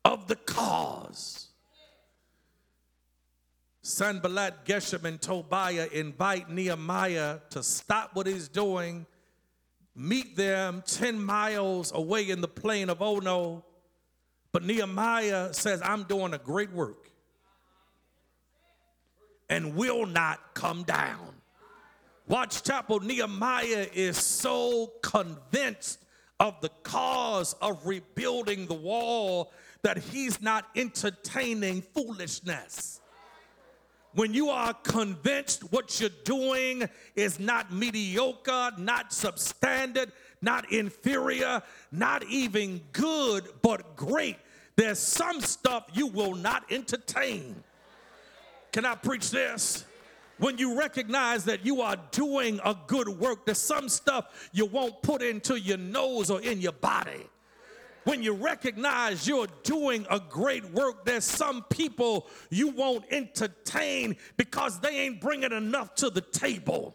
of 0.04 0.26
the 0.28 0.36
cause. 0.36 1.48
Sanballat, 3.82 4.64
Geshem, 4.64 5.04
and 5.04 5.20
Tobiah 5.20 5.86
invite 5.92 6.50
Nehemiah 6.50 7.38
to 7.50 7.62
stop 7.62 8.10
what 8.14 8.26
he's 8.26 8.48
doing, 8.48 9.06
meet 9.94 10.36
them 10.36 10.82
10 10.86 11.22
miles 11.22 11.92
away 11.94 12.28
in 12.28 12.40
the 12.40 12.48
plain 12.48 12.90
of 12.90 13.00
Ono. 13.00 13.64
But 14.50 14.64
Nehemiah 14.64 15.54
says, 15.54 15.80
I'm 15.84 16.02
doing 16.02 16.34
a 16.34 16.38
great 16.38 16.72
work 16.72 17.10
and 19.48 19.76
will 19.76 20.04
not 20.04 20.54
come 20.54 20.82
down. 20.82 21.35
Watts 22.28 22.60
Chapel, 22.60 22.98
Nehemiah 22.98 23.86
is 23.94 24.16
so 24.16 24.88
convinced 25.00 26.00
of 26.40 26.60
the 26.60 26.70
cause 26.82 27.54
of 27.62 27.86
rebuilding 27.86 28.66
the 28.66 28.74
wall 28.74 29.52
that 29.82 29.98
he's 29.98 30.42
not 30.42 30.66
entertaining 30.74 31.82
foolishness. 31.82 33.00
When 34.14 34.34
you 34.34 34.48
are 34.48 34.74
convinced 34.74 35.72
what 35.72 36.00
you're 36.00 36.10
doing 36.24 36.88
is 37.14 37.38
not 37.38 37.72
mediocre, 37.72 38.72
not 38.76 39.10
substandard, 39.10 40.10
not 40.42 40.72
inferior, 40.72 41.62
not 41.92 42.24
even 42.24 42.80
good, 42.92 43.44
but 43.62 43.94
great, 43.94 44.36
there's 44.74 44.98
some 44.98 45.40
stuff 45.40 45.86
you 45.94 46.08
will 46.08 46.34
not 46.34 46.64
entertain. 46.72 47.62
Can 48.72 48.84
I 48.84 48.96
preach 48.96 49.30
this? 49.30 49.84
When 50.38 50.58
you 50.58 50.78
recognize 50.78 51.44
that 51.44 51.64
you 51.64 51.80
are 51.80 51.96
doing 52.10 52.60
a 52.64 52.76
good 52.86 53.08
work, 53.08 53.46
there's 53.46 53.58
some 53.58 53.88
stuff 53.88 54.50
you 54.52 54.66
won't 54.66 55.02
put 55.02 55.22
into 55.22 55.58
your 55.58 55.78
nose 55.78 56.30
or 56.30 56.40
in 56.42 56.60
your 56.60 56.72
body. 56.72 57.26
When 58.04 58.22
you 58.22 58.34
recognize 58.34 59.26
you're 59.26 59.48
doing 59.64 60.06
a 60.08 60.20
great 60.20 60.64
work, 60.70 61.04
there's 61.04 61.24
some 61.24 61.64
people 61.64 62.28
you 62.50 62.68
won't 62.68 63.04
entertain 63.10 64.16
because 64.36 64.78
they 64.78 65.00
ain't 65.00 65.20
bringing 65.20 65.50
enough 65.50 65.96
to 65.96 66.10
the 66.10 66.20
table. 66.20 66.94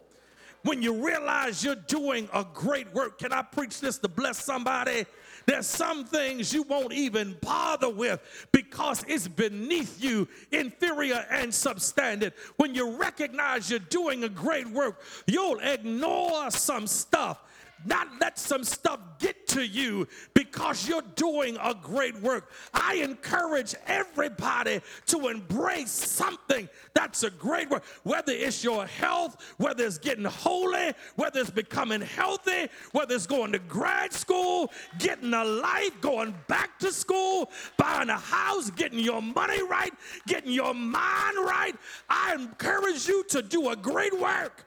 When 0.62 0.80
you 0.80 1.04
realize 1.04 1.62
you're 1.62 1.74
doing 1.74 2.30
a 2.32 2.46
great 2.54 2.94
work, 2.94 3.18
can 3.18 3.32
I 3.32 3.42
preach 3.42 3.80
this 3.80 3.98
to 3.98 4.08
bless 4.08 4.42
somebody? 4.42 5.04
There's 5.46 5.66
some 5.66 6.04
things 6.04 6.52
you 6.52 6.62
won't 6.62 6.92
even 6.92 7.36
bother 7.40 7.90
with 7.90 8.20
because 8.52 9.04
it's 9.08 9.28
beneath 9.28 10.02
you, 10.02 10.28
inferior 10.50 11.26
and 11.30 11.50
substandard. 11.50 12.32
When 12.56 12.74
you 12.74 12.96
recognize 12.96 13.70
you're 13.70 13.78
doing 13.78 14.24
a 14.24 14.28
great 14.28 14.68
work, 14.68 15.00
you'll 15.26 15.60
ignore 15.60 16.50
some 16.50 16.86
stuff 16.86 17.40
not 17.84 18.08
let 18.20 18.38
some 18.38 18.64
stuff 18.64 19.00
get 19.18 19.46
to 19.48 19.66
you 19.66 20.08
because 20.34 20.88
you're 20.88 21.02
doing 21.16 21.56
a 21.62 21.74
great 21.74 22.20
work. 22.20 22.50
I 22.72 22.94
encourage 22.96 23.74
everybody 23.86 24.80
to 25.06 25.28
embrace 25.28 25.90
something 25.90 26.68
that's 26.94 27.22
a 27.22 27.30
great 27.30 27.70
work, 27.70 27.84
whether 28.02 28.32
it's 28.32 28.64
your 28.64 28.86
health, 28.86 29.36
whether 29.58 29.84
it's 29.84 29.98
getting 29.98 30.24
holy, 30.24 30.92
whether 31.16 31.40
it's 31.40 31.50
becoming 31.50 32.00
healthy, 32.00 32.68
whether 32.92 33.14
it's 33.14 33.26
going 33.26 33.52
to 33.52 33.58
grad 33.58 34.12
school, 34.12 34.70
getting 34.98 35.34
a 35.34 35.44
life, 35.44 36.00
going 36.00 36.34
back 36.48 36.78
to 36.78 36.92
school, 36.92 37.50
buying 37.76 38.08
a 38.08 38.18
house, 38.18 38.70
getting 38.70 38.98
your 38.98 39.22
money 39.22 39.62
right, 39.62 39.92
getting 40.26 40.52
your 40.52 40.74
mind 40.74 41.36
right. 41.38 41.74
I 42.08 42.34
encourage 42.34 43.06
you 43.06 43.24
to 43.30 43.42
do 43.42 43.70
a 43.70 43.76
great 43.76 44.18
work. 44.18 44.64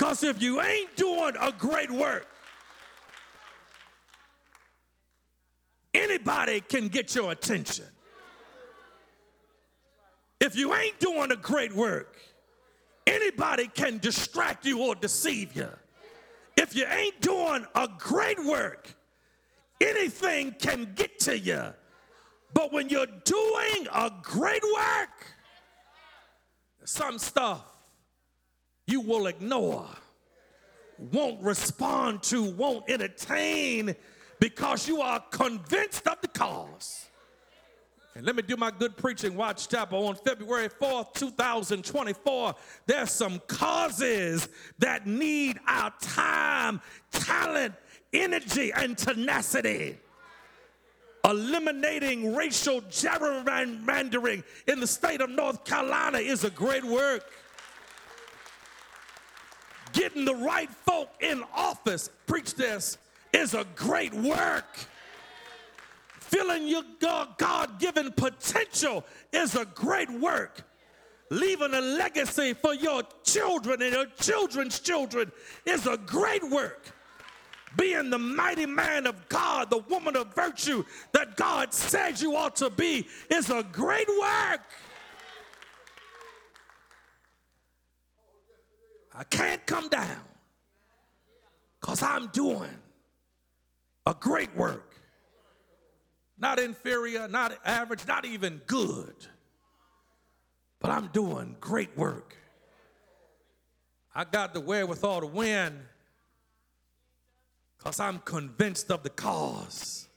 Because 0.00 0.22
if 0.22 0.40
you 0.40 0.62
ain't 0.62 0.96
doing 0.96 1.34
a 1.38 1.52
great 1.52 1.90
work, 1.90 2.26
anybody 5.92 6.62
can 6.62 6.88
get 6.88 7.14
your 7.14 7.32
attention. 7.32 7.84
If 10.40 10.56
you 10.56 10.74
ain't 10.74 10.98
doing 11.00 11.32
a 11.32 11.36
great 11.36 11.74
work, 11.74 12.16
anybody 13.06 13.66
can 13.66 13.98
distract 13.98 14.64
you 14.64 14.80
or 14.80 14.94
deceive 14.94 15.54
you. 15.54 15.68
If 16.56 16.74
you 16.74 16.86
ain't 16.86 17.20
doing 17.20 17.66
a 17.74 17.86
great 17.98 18.42
work, 18.42 18.94
anything 19.82 20.52
can 20.58 20.94
get 20.94 21.20
to 21.20 21.38
you. 21.38 21.74
But 22.54 22.72
when 22.72 22.88
you're 22.88 23.04
doing 23.04 23.86
a 23.92 24.10
great 24.22 24.62
work, 24.64 25.10
some 26.86 27.18
stuff 27.18 27.69
you 28.90 29.00
will 29.00 29.26
ignore, 29.26 29.86
won't 31.12 31.42
respond 31.42 32.22
to, 32.24 32.44
won't 32.50 32.88
entertain 32.90 33.94
because 34.38 34.88
you 34.88 35.00
are 35.00 35.20
convinced 35.30 36.06
of 36.06 36.20
the 36.20 36.28
cause. 36.28 37.06
And 38.16 38.26
let 38.26 38.34
me 38.34 38.42
do 38.42 38.56
my 38.56 38.72
good 38.72 38.96
preaching. 38.96 39.36
Watts 39.36 39.66
Chapel 39.66 40.08
on 40.08 40.16
February 40.16 40.68
4th, 40.68 41.14
2024. 41.14 42.54
There's 42.86 43.10
some 43.10 43.40
causes 43.46 44.48
that 44.78 45.06
need 45.06 45.60
our 45.66 45.92
time, 46.00 46.80
talent, 47.12 47.74
energy, 48.12 48.72
and 48.72 48.98
tenacity. 48.98 49.96
Eliminating 51.24 52.34
racial 52.34 52.80
gerrymandering 52.82 54.42
in 54.66 54.80
the 54.80 54.86
state 54.86 55.20
of 55.20 55.30
North 55.30 55.64
Carolina 55.64 56.18
is 56.18 56.44
a 56.44 56.50
great 56.50 56.84
work 56.84 57.30
getting 59.92 60.24
the 60.24 60.34
right 60.34 60.70
folk 60.70 61.10
in 61.20 61.42
office, 61.54 62.10
preach 62.26 62.54
this, 62.54 62.98
is 63.32 63.54
a 63.54 63.64
great 63.76 64.14
work. 64.14 64.66
Filling 66.08 66.68
your 66.68 66.84
God 66.98 67.80
given 67.80 68.12
potential 68.12 69.04
is 69.32 69.56
a 69.56 69.64
great 69.64 70.10
work. 70.10 70.62
Leaving 71.30 71.74
a 71.74 71.80
legacy 71.80 72.54
for 72.54 72.74
your 72.74 73.02
children 73.24 73.82
and 73.82 73.92
your 73.92 74.06
children's 74.20 74.80
children 74.80 75.30
is 75.64 75.86
a 75.86 75.96
great 75.96 76.48
work. 76.48 76.86
Being 77.76 78.10
the 78.10 78.18
mighty 78.18 78.66
man 78.66 79.06
of 79.06 79.28
God, 79.28 79.70
the 79.70 79.78
woman 79.78 80.16
of 80.16 80.34
virtue 80.34 80.84
that 81.12 81.36
God 81.36 81.72
says 81.72 82.20
you 82.20 82.34
ought 82.34 82.56
to 82.56 82.68
be, 82.68 83.06
is 83.28 83.48
a 83.50 83.62
great 83.62 84.08
work. 84.08 84.60
I 89.14 89.24
can't 89.24 89.64
come 89.66 89.88
down 89.88 90.20
because 91.80 92.02
I'm 92.02 92.28
doing 92.28 92.70
a 94.06 94.14
great 94.14 94.54
work. 94.56 94.94
Not 96.38 96.58
inferior, 96.58 97.28
not 97.28 97.58
average, 97.64 98.06
not 98.06 98.24
even 98.24 98.62
good, 98.66 99.14
but 100.80 100.90
I'm 100.90 101.08
doing 101.08 101.56
great 101.60 101.96
work. 101.96 102.36
I 104.14 104.24
got 104.24 104.54
the 104.54 104.60
wherewithal 104.60 105.20
to 105.20 105.26
win 105.26 105.78
because 107.78 108.00
I'm 108.00 108.18
convinced 108.20 108.90
of 108.90 109.02
the 109.02 109.10
cause. 109.10 110.08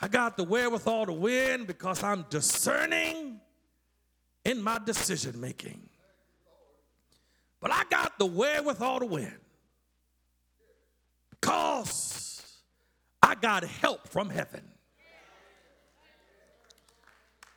I 0.00 0.08
got 0.08 0.36
the 0.36 0.44
wherewithal 0.44 1.06
to 1.06 1.12
win 1.12 1.64
because 1.64 2.02
I'm 2.02 2.26
discerning 2.28 3.40
in 4.44 4.62
my 4.62 4.78
decision 4.84 5.40
making. 5.40 5.88
But 7.60 7.72
I 7.72 7.84
got 7.90 8.18
the 8.18 8.26
wherewithal 8.26 9.00
to 9.00 9.06
win 9.06 9.34
because 11.30 12.60
I 13.22 13.34
got 13.34 13.64
help 13.64 14.08
from 14.08 14.30
heaven. 14.30 14.62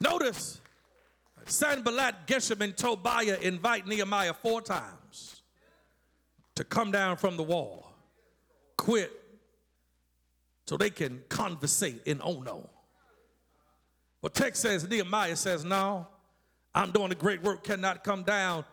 Notice 0.02 0.62
Sanballat, 1.46 2.28
Geshem, 2.28 2.62
and 2.62 2.76
Tobiah 2.76 3.38
invite 3.42 3.88
Nehemiah 3.88 4.34
four 4.34 4.62
times 4.62 5.42
to 6.56 6.64
come 6.64 6.92
down 6.92 7.18
from 7.18 7.38
the 7.38 7.44
wall, 7.44 7.94
quit, 8.78 9.12
so 10.66 10.78
they 10.78 10.90
can 10.90 11.24
conversate 11.30 12.02
in 12.06 12.22
Ono. 12.22 12.70
Well, 14.22 14.30
text 14.30 14.62
says 14.62 14.88
Nehemiah 14.88 15.36
says, 15.36 15.66
No, 15.66 16.08
I'm 16.76 16.92
doing 16.92 17.12
a 17.12 17.16
great 17.16 17.42
work, 17.42 17.64
cannot 17.64 18.04
come 18.04 18.24
down. 18.24 18.66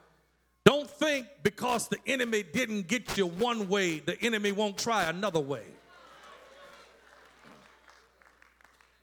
Don't 0.67 0.91
think 0.91 1.29
because 1.45 1.87
the 1.87 1.99
enemy 2.09 2.43
didn't 2.43 2.89
get 2.89 3.17
you 3.17 3.29
one 3.29 3.69
way, 3.69 4.01
the 4.01 4.21
enemy 4.21 4.51
won't 4.51 4.77
try 4.77 5.05
another 5.05 5.39
way. 5.39 5.63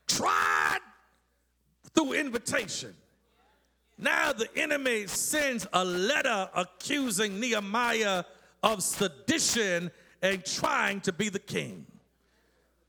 Tried 0.05 0.79
through 1.95 2.13
invitation. 2.15 2.93
Now 3.97 4.33
the 4.33 4.49
enemy 4.57 5.07
sends 5.07 5.65
a 5.71 5.85
letter 5.85 6.49
accusing 6.53 7.39
Nehemiah 7.39 8.25
of 8.61 8.83
sedition 8.83 9.89
and 10.21 10.43
trying 10.43 10.99
to 10.99 11.13
be 11.13 11.29
the 11.29 11.39
king. 11.39 11.85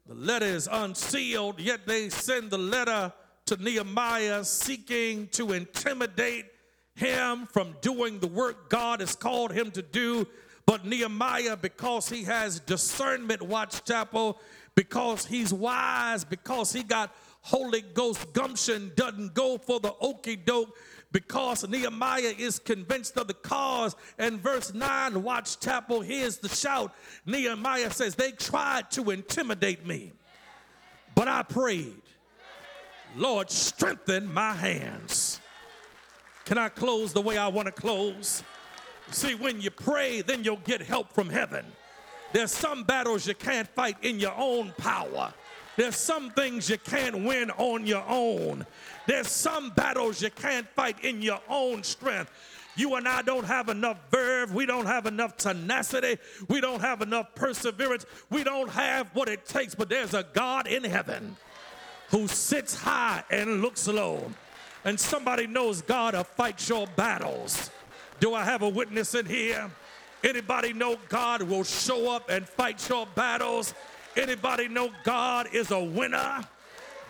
The 0.09 0.15
letter 0.15 0.47
is 0.47 0.69
unsealed, 0.71 1.61
yet 1.61 1.87
they 1.87 2.09
send 2.09 2.51
the 2.51 2.59
letter 2.59 3.13
to 3.47 3.57
Nehemiah 3.57 4.43
seeking 4.43 5.29
to 5.29 5.53
intimidate 5.53 6.47
him 6.95 7.47
from 7.47 7.75
doing 7.81 8.21
the 8.21 8.27
work 8.27 8.71
God 8.71 9.01
has 9.01 9.15
called 9.15 9.53
him 9.53 9.71
to 9.73 9.83
do. 9.83 10.27
But 10.67 10.87
Nehemiah, 10.87 11.57
because 11.57 12.09
he 12.09 12.25
has 12.25 12.61
discernment, 12.61 13.43
Watts 13.43 13.81
Chapel, 13.81 14.39
because 14.75 15.27
he's 15.27 15.53
wise, 15.53 16.25
because 16.25 16.73
he 16.73 16.83
got 16.83 17.15
Holy 17.43 17.83
Ghost 17.83 18.33
gumption, 18.33 18.93
doesn't 18.97 19.35
go 19.35 19.59
for 19.59 19.79
the 19.79 19.95
okey 20.01 20.37
doke, 20.37 20.75
because 21.13 21.69
Nehemiah 21.69 22.33
is 22.39 22.59
convinced 22.59 23.19
of 23.19 23.29
the 23.29 23.35
cause. 23.35 23.95
And 24.19 24.41
verse 24.41 24.73
9, 24.73 25.23
Watts 25.23 25.57
Chapel, 25.57 26.01
here's 26.01 26.39
the 26.39 26.49
shout. 26.49 26.95
Nehemiah 27.27 27.91
says, 27.91 28.15
They 28.15 28.33
tried 28.33 28.91
to 28.93 29.11
intimidate 29.11 29.87
me, 29.87 30.13
but 31.15 31.29
I 31.29 31.43
prayed, 31.43 32.01
Lord, 33.17 33.51
strengthen 33.51 34.33
my 34.33 34.55
hands. 34.55 35.41
Can 36.45 36.59
I 36.59 36.69
close 36.69 37.13
the 37.13 37.23
way 37.23 37.39
I 37.39 37.49
want 37.49 37.67
to 37.67 37.73
close? 37.73 38.43
See, 39.11 39.35
when 39.35 39.61
you 39.61 39.71
pray, 39.71 40.21
then 40.21 40.45
you'll 40.45 40.57
get 40.57 40.83
help 40.83 41.13
from 41.13 41.31
heaven. 41.31 41.65
There's 42.33 42.53
some 42.53 42.85
battles 42.85 43.27
you 43.27 43.35
can't 43.35 43.69
fight 43.69 43.97
in 44.03 44.19
your 44.19 44.35
own 44.37 44.75
power. 44.77 45.33
There's 45.77 45.97
some 45.97 46.31
things 46.31 46.69
you 46.69 46.79
can't 46.79 47.25
win 47.25 47.51
on 47.53 47.87
your 47.87 48.05
own. 48.09 48.67
There's 49.07 49.29
some 49.29 49.71
battles 49.71 50.23
you 50.23 50.31
can't 50.31 50.69
fight 50.69 51.03
in 51.05 51.23
your 51.23 51.41
own 51.49 51.83
strength. 51.83 52.31
You 52.77 52.97
and 52.97 53.07
I 53.07 53.23
don't 53.23 53.45
have 53.45 53.69
enough 53.69 53.99
verve. 54.11 54.53
We 54.53 54.67
don't 54.67 54.87
have 54.87 55.07
enough 55.07 55.37
tenacity. 55.37 56.19
We 56.49 56.61
don't 56.61 56.81
have 56.81 57.03
enough 57.03 57.35
perseverance. 57.35 58.05
We 58.31 58.45
don't 58.45 58.69
have 58.71 59.09
what 59.15 59.29
it 59.29 59.47
takes, 59.47 59.75
but 59.75 59.89
there's 59.89 60.15
a 60.15 60.27
God 60.33 60.67
in 60.67 60.85
heaven 60.85 61.37
who 62.11 62.27
sits 62.29 62.75
high 62.75 63.23
and 63.31 63.63
looks 63.63 63.87
low 63.87 64.33
and 64.85 64.99
somebody 64.99 65.47
knows 65.47 65.83
God 65.83 66.15
will 66.15 66.25
fight 66.25 66.69
your 66.69 66.87
battles. 66.89 67.71
Do 68.21 68.35
I 68.35 68.45
have 68.45 68.63
a 68.63 68.69
witness 68.69 69.15
in 69.15 69.27
here? 69.27 69.71
Anybody 70.23 70.73
know 70.73 70.97
God 71.09 71.43
will 71.43 71.65
show 71.65 72.15
up 72.15 72.31
and 72.31 72.49
fight 72.49 72.89
your 72.89 73.07
battles? 73.15 73.75
Anybody 74.17 74.69
know 74.69 74.91
God 75.03 75.49
is 75.53 75.71
a 75.71 75.83
winner? 75.83 76.45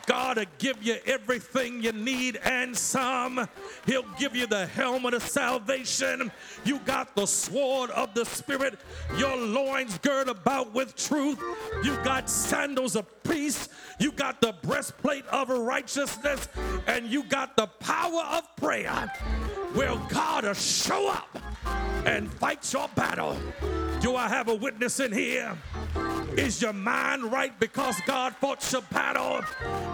God 0.07 0.38
will 0.38 0.45
give 0.59 0.83
you 0.83 0.97
everything 1.07 1.83
you 1.83 1.93
need 1.93 2.37
and 2.45 2.77
some. 2.77 3.49
He'll 3.87 4.07
give 4.19 4.35
you 4.37 4.47
the 4.47 4.67
helmet 4.67 5.14
of 5.14 5.23
salvation. 5.23 6.31
You 6.64 6.79
got 6.81 7.14
the 7.17 7.27
sword 7.27 7.90
of 7.90 8.14
the 8.14 8.25
Spirit, 8.25 8.79
your 9.17 9.37
loins 9.37 9.99
girt 9.99 10.29
about 10.29 10.75
with 10.75 10.97
truth. 10.97 11.40
You 11.83 11.97
got 12.05 12.29
sandals 12.29 12.97
of 12.97 13.07
peace. 13.23 13.69
You 13.99 14.12
got 14.12 14.40
the 14.40 14.55
breastplate 14.62 15.27
of 15.27 15.49
righteousness. 15.49 16.49
And 16.87 17.07
you 17.07 17.25
got 17.25 17.57
the 17.57 17.67
power 17.67 18.23
of 18.33 18.57
prayer. 18.57 19.12
Well, 19.75 20.05
God 20.09 20.45
will 20.45 20.55
show 20.55 21.09
up 21.09 21.38
and 22.05 22.33
fight 22.35 22.73
your 22.73 22.88
battle. 22.95 23.37
Do 24.01 24.17
I 24.17 24.29
have 24.29 24.49
a 24.49 24.55
witness 24.55 25.01
in 25.01 25.12
here? 25.12 25.57
Is 26.37 26.61
your 26.61 26.73
mind 26.73 27.31
right 27.33 27.59
because 27.59 28.01
God 28.07 28.35
fought 28.37 28.71
your 28.73 28.83
battle? 28.83 29.43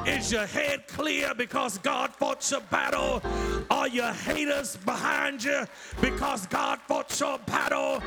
Is 0.07 0.33
your 0.33 0.47
head 0.47 0.87
clear 0.89 1.35
because 1.35 1.79
God 1.79 2.13
fought 2.15 2.49
your 2.51 2.61
battle? 2.63 3.23
Are 3.71 3.89
your 3.89 4.13
haters 4.13 4.77
behind 4.77 5.45
you 5.45 5.67
because 6.01 6.47
God 6.47 6.81
fought 6.89 7.19
your 7.21 7.39
battle? 7.39 8.03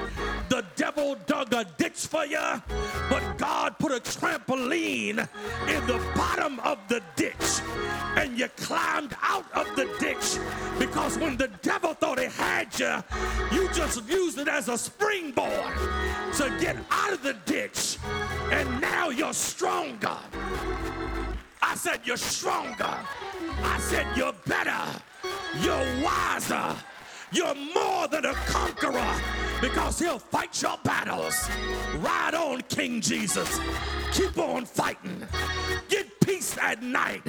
The 0.50 0.66
devil 0.76 1.16
dug 1.28 1.54
a 1.54 1.66
ditch 1.78 2.08
for 2.08 2.26
you, 2.26 2.62
but 3.10 3.38
God 3.38 3.78
put 3.78 3.92
a 3.92 4.00
trampoline 4.00 5.28
in 5.68 5.88
the 5.88 6.04
bottom 6.16 6.60
of 6.62 6.80
the 6.88 7.02
ditch 7.16 7.62
and 8.18 8.38
you 8.38 8.48
climbed 8.58 9.16
out 9.22 9.46
of 9.54 9.68
the 9.76 9.86
ditch 10.00 10.40
because 10.80 11.18
when 11.18 11.38
the 11.38 11.50
devil 11.62 11.94
thought 11.94 12.20
he 12.20 12.26
had 12.26 12.68
you, 12.80 13.04
you 13.52 13.70
just 13.74 14.08
used 14.10 14.40
it 14.40 14.48
as 14.48 14.68
a 14.68 14.78
springboard 14.78 15.74
to 16.36 16.56
get 16.60 16.76
out 16.90 17.14
of 17.14 17.22
the 17.22 17.34
ditch 17.46 17.98
and 18.52 18.82
now 18.82 19.10
you're 19.10 19.34
stronger. 19.34 20.18
I 21.65 21.76
said, 21.76 22.02
You're 22.04 22.17
stronger. 22.17 22.97
I 23.63 23.80
said, 23.80 24.06
You're 24.15 24.34
better. 24.45 25.02
You're 25.62 26.04
wiser. 26.04 26.76
You're 27.32 27.56
more 27.73 28.08
than 28.10 28.26
a 28.26 28.34
conqueror 28.34 29.15
because 29.60 29.97
he'll 29.97 30.19
fight 30.19 30.62
your 30.62 30.78
battles. 30.84 31.49
Ride 31.97 32.36
on, 32.36 32.62
King 32.69 33.02
Jesus. 33.02 33.60
Keep 34.12 34.38
on 34.38 34.65
fighting. 34.65 35.26
Get 35.89 36.19
peace 36.19 36.58
at 36.62 36.84
night. 36.84 37.23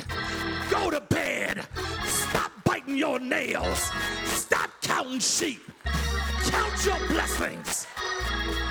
Go 0.68 0.90
to 0.90 1.00
bed. 1.00 1.64
Stop 2.04 2.52
biting 2.64 2.98
your 2.98 3.18
nails. 3.18 3.90
Stop 4.24 4.70
counting 4.82 5.20
sheep. 5.20 5.62
Count 5.84 6.84
your 6.84 6.98
blessings. 7.08 7.86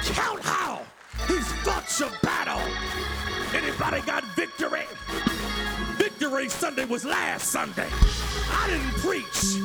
Count 0.04 0.41
how 0.41 0.82
he's 1.28 1.52
fought 1.63 1.99
your 1.99 2.12
battle. 2.21 2.62
Anybody 3.56 4.02
got 4.02 4.23
victory? 4.36 4.86
Sunday 6.52 6.86
was 6.86 7.06
last 7.06 7.52
Sunday. 7.52 7.88
I 8.52 8.68
didn't 8.68 8.94
preach, 9.02 9.60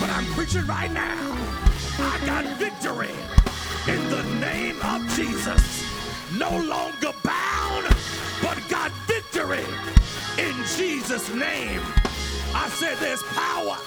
but 0.00 0.10
I'm 0.10 0.26
preaching 0.34 0.66
right 0.66 0.90
now. 0.90 1.16
I 1.98 2.20
got 2.26 2.44
victory 2.58 3.14
in 3.86 4.10
the 4.10 4.22
name 4.40 4.76
of 4.82 5.00
Jesus. 5.14 5.84
No 6.36 6.50
longer 6.50 7.12
bound, 7.22 7.86
but 8.42 8.58
got 8.68 8.90
victory 9.06 9.64
in 10.38 10.54
Jesus' 10.76 11.32
name. 11.32 11.80
I 12.54 12.68
said 12.70 12.96
there's 12.98 13.22
power. 13.22 13.78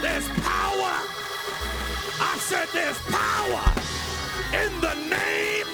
There's 0.00 0.28
power. 0.40 0.94
I 2.22 2.36
said 2.38 2.68
there's 2.72 2.98
power 3.10 3.72
in 4.52 4.80
the 4.80 4.94
name 5.08 5.66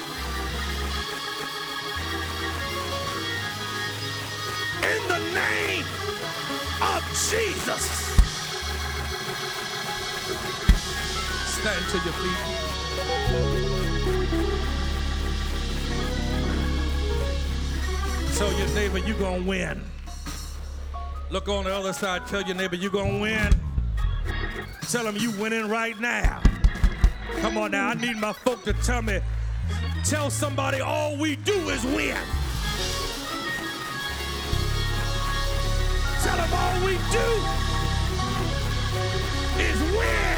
name 5.77 5.85
of 6.81 7.03
Jesus. 7.29 7.83
Stand 11.57 11.85
to 11.89 11.97
your 11.97 12.13
feet. 12.13 12.41
Tell 18.37 18.53
your 18.53 18.67
neighbor 18.75 18.99
you're 18.99 19.17
going 19.17 19.43
to 19.43 19.49
win. 19.49 19.81
Look 21.29 21.49
on 21.49 21.65
the 21.65 21.73
other 21.73 21.93
side. 21.93 22.27
Tell 22.27 22.43
your 22.43 22.55
neighbor 22.55 22.75
you're 22.75 22.91
going 22.91 23.15
to 23.15 23.21
win. 23.21 23.53
Tell 24.89 25.03
them 25.03 25.17
you 25.17 25.31
winning 25.31 25.67
right 25.67 25.99
now. 25.99 26.41
Come 27.41 27.57
on 27.57 27.71
now. 27.71 27.89
I 27.89 27.93
need 27.95 28.17
my 28.17 28.33
folk 28.33 28.63
to 28.63 28.73
tell 28.73 29.01
me. 29.01 29.19
Tell 30.05 30.29
somebody 30.29 30.79
all 30.79 31.17
we 31.17 31.35
do 31.35 31.69
is 31.69 31.83
win. 31.83 32.15
All 36.57 36.85
we 36.85 36.93
do 37.11 37.29
is 39.59 39.79
win. 39.95 40.37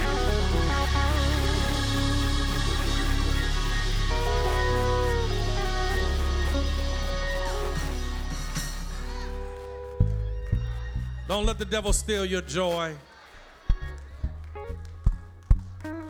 Don't 11.27 11.45
let 11.45 11.57
the 11.59 11.65
devil 11.65 11.93
steal 11.93 12.25
your 12.25 12.41
joy. 12.41 12.95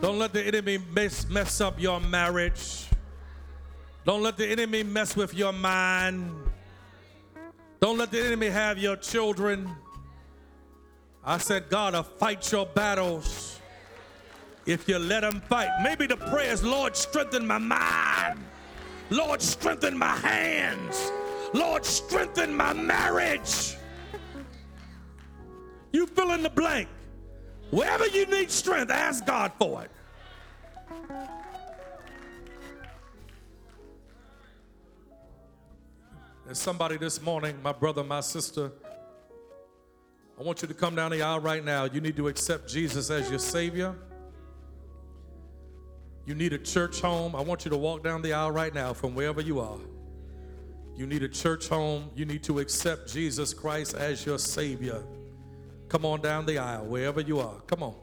Don't 0.00 0.18
let 0.18 0.32
the 0.32 0.42
enemy 0.42 0.78
mess, 0.78 1.28
mess 1.28 1.60
up 1.60 1.78
your 1.78 2.00
marriage. 2.00 2.86
Don't 4.06 4.22
let 4.22 4.38
the 4.38 4.46
enemy 4.46 4.82
mess 4.82 5.14
with 5.14 5.34
your 5.34 5.52
mind. 5.52 6.32
Don't 7.80 7.98
let 7.98 8.10
the 8.10 8.24
enemy 8.24 8.48
have 8.48 8.78
your 8.78 8.96
children. 8.96 9.70
I 11.24 11.38
said, 11.38 11.68
God 11.68 11.94
will 11.94 12.02
fight 12.02 12.50
your 12.50 12.66
battles 12.66 13.60
if 14.66 14.88
you 14.88 14.98
let 14.98 15.22
him 15.22 15.40
fight. 15.42 15.68
Maybe 15.82 16.06
the 16.06 16.16
prayer 16.16 16.52
is, 16.52 16.62
Lord, 16.62 16.96
strengthen 16.96 17.46
my 17.46 17.58
mind. 17.58 18.40
Lord, 19.10 19.42
strengthen 19.42 19.98
my 19.98 20.16
hands. 20.16 21.12
Lord, 21.52 21.84
strengthen 21.84 22.54
my 22.54 22.72
marriage. 22.72 23.76
You 25.92 26.06
fill 26.06 26.30
in 26.32 26.42
the 26.42 26.50
blank. 26.50 26.88
Wherever 27.70 28.06
you 28.06 28.26
need 28.26 28.50
strength, 28.50 28.90
ask 28.90 29.26
God 29.26 29.52
for 29.58 29.82
it. 29.82 29.90
There's 36.44 36.58
somebody 36.58 36.96
this 36.96 37.20
morning, 37.20 37.60
my 37.62 37.72
brother, 37.72 38.02
my 38.02 38.20
sister. 38.20 38.72
I 40.40 40.42
want 40.42 40.62
you 40.62 40.68
to 40.68 40.74
come 40.74 40.94
down 40.94 41.10
the 41.10 41.20
aisle 41.20 41.40
right 41.40 41.62
now. 41.62 41.84
You 41.84 42.00
need 42.00 42.16
to 42.16 42.28
accept 42.28 42.66
Jesus 42.66 43.10
as 43.10 43.28
your 43.28 43.38
Savior. 43.38 43.94
You 46.24 46.34
need 46.34 46.54
a 46.54 46.58
church 46.58 47.02
home. 47.02 47.36
I 47.36 47.42
want 47.42 47.66
you 47.66 47.70
to 47.70 47.76
walk 47.76 48.02
down 48.02 48.22
the 48.22 48.32
aisle 48.32 48.50
right 48.50 48.72
now 48.72 48.94
from 48.94 49.14
wherever 49.14 49.42
you 49.42 49.60
are. 49.60 49.76
You 50.96 51.06
need 51.06 51.22
a 51.22 51.28
church 51.28 51.68
home. 51.68 52.08
You 52.14 52.24
need 52.24 52.42
to 52.44 52.58
accept 52.58 53.12
Jesus 53.12 53.52
Christ 53.52 53.94
as 53.94 54.24
your 54.24 54.38
Savior. 54.38 55.02
Come 55.90 56.06
on 56.06 56.22
down 56.22 56.46
the 56.46 56.56
aisle, 56.56 56.86
wherever 56.86 57.20
you 57.20 57.38
are. 57.38 57.60
Come 57.66 57.82
on. 57.82 57.94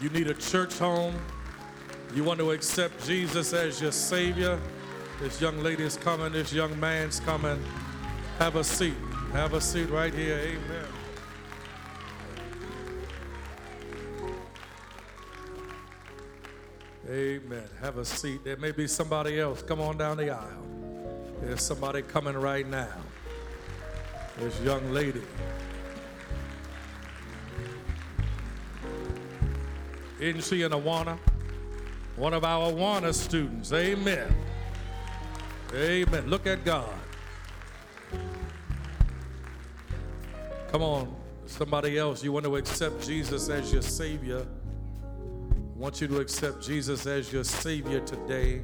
You 0.00 0.08
need 0.08 0.26
a 0.26 0.34
church 0.34 0.76
home. 0.76 1.14
You 2.16 2.24
want 2.24 2.40
to 2.40 2.50
accept 2.50 3.06
Jesus 3.06 3.52
as 3.52 3.80
your 3.80 3.92
Savior. 3.92 4.58
This 5.20 5.40
young 5.40 5.62
lady 5.62 5.84
is 5.84 5.96
coming. 5.96 6.32
This 6.32 6.52
young 6.52 6.80
man's 6.80 7.20
coming. 7.20 7.62
Have 8.42 8.56
a 8.56 8.64
seat. 8.64 8.96
Have 9.34 9.54
a 9.54 9.60
seat 9.60 9.88
right 9.88 10.12
here. 10.12 10.36
Amen. 10.36 10.84
Amen. 17.08 17.68
Have 17.80 17.98
a 17.98 18.04
seat. 18.04 18.42
There 18.42 18.56
may 18.56 18.72
be 18.72 18.88
somebody 18.88 19.38
else. 19.38 19.62
Come 19.62 19.80
on 19.80 19.96
down 19.96 20.16
the 20.16 20.30
aisle. 20.30 20.66
There's 21.40 21.62
somebody 21.62 22.02
coming 22.02 22.36
right 22.36 22.66
now. 22.66 22.88
This 24.38 24.60
young 24.62 24.92
lady. 24.92 25.22
Isn't 30.18 30.42
she 30.42 30.64
an 30.64 30.72
Awana? 30.72 31.16
One 32.16 32.34
of 32.34 32.42
our 32.42 32.72
Awana 32.72 33.14
students. 33.14 33.72
Amen. 33.72 34.34
Amen. 35.72 36.26
Look 36.26 36.48
at 36.48 36.64
God. 36.64 36.92
Come 40.72 40.82
on, 40.84 41.14
somebody 41.44 41.98
else. 41.98 42.24
You 42.24 42.32
want 42.32 42.46
to 42.46 42.56
accept 42.56 43.06
Jesus 43.06 43.50
as 43.50 43.70
your 43.70 43.82
Savior. 43.82 44.38
I 44.40 45.78
want 45.78 46.00
you 46.00 46.08
to 46.08 46.18
accept 46.18 46.62
Jesus 46.62 47.06
as 47.06 47.30
your 47.30 47.44
Savior 47.44 48.00
today. 48.00 48.62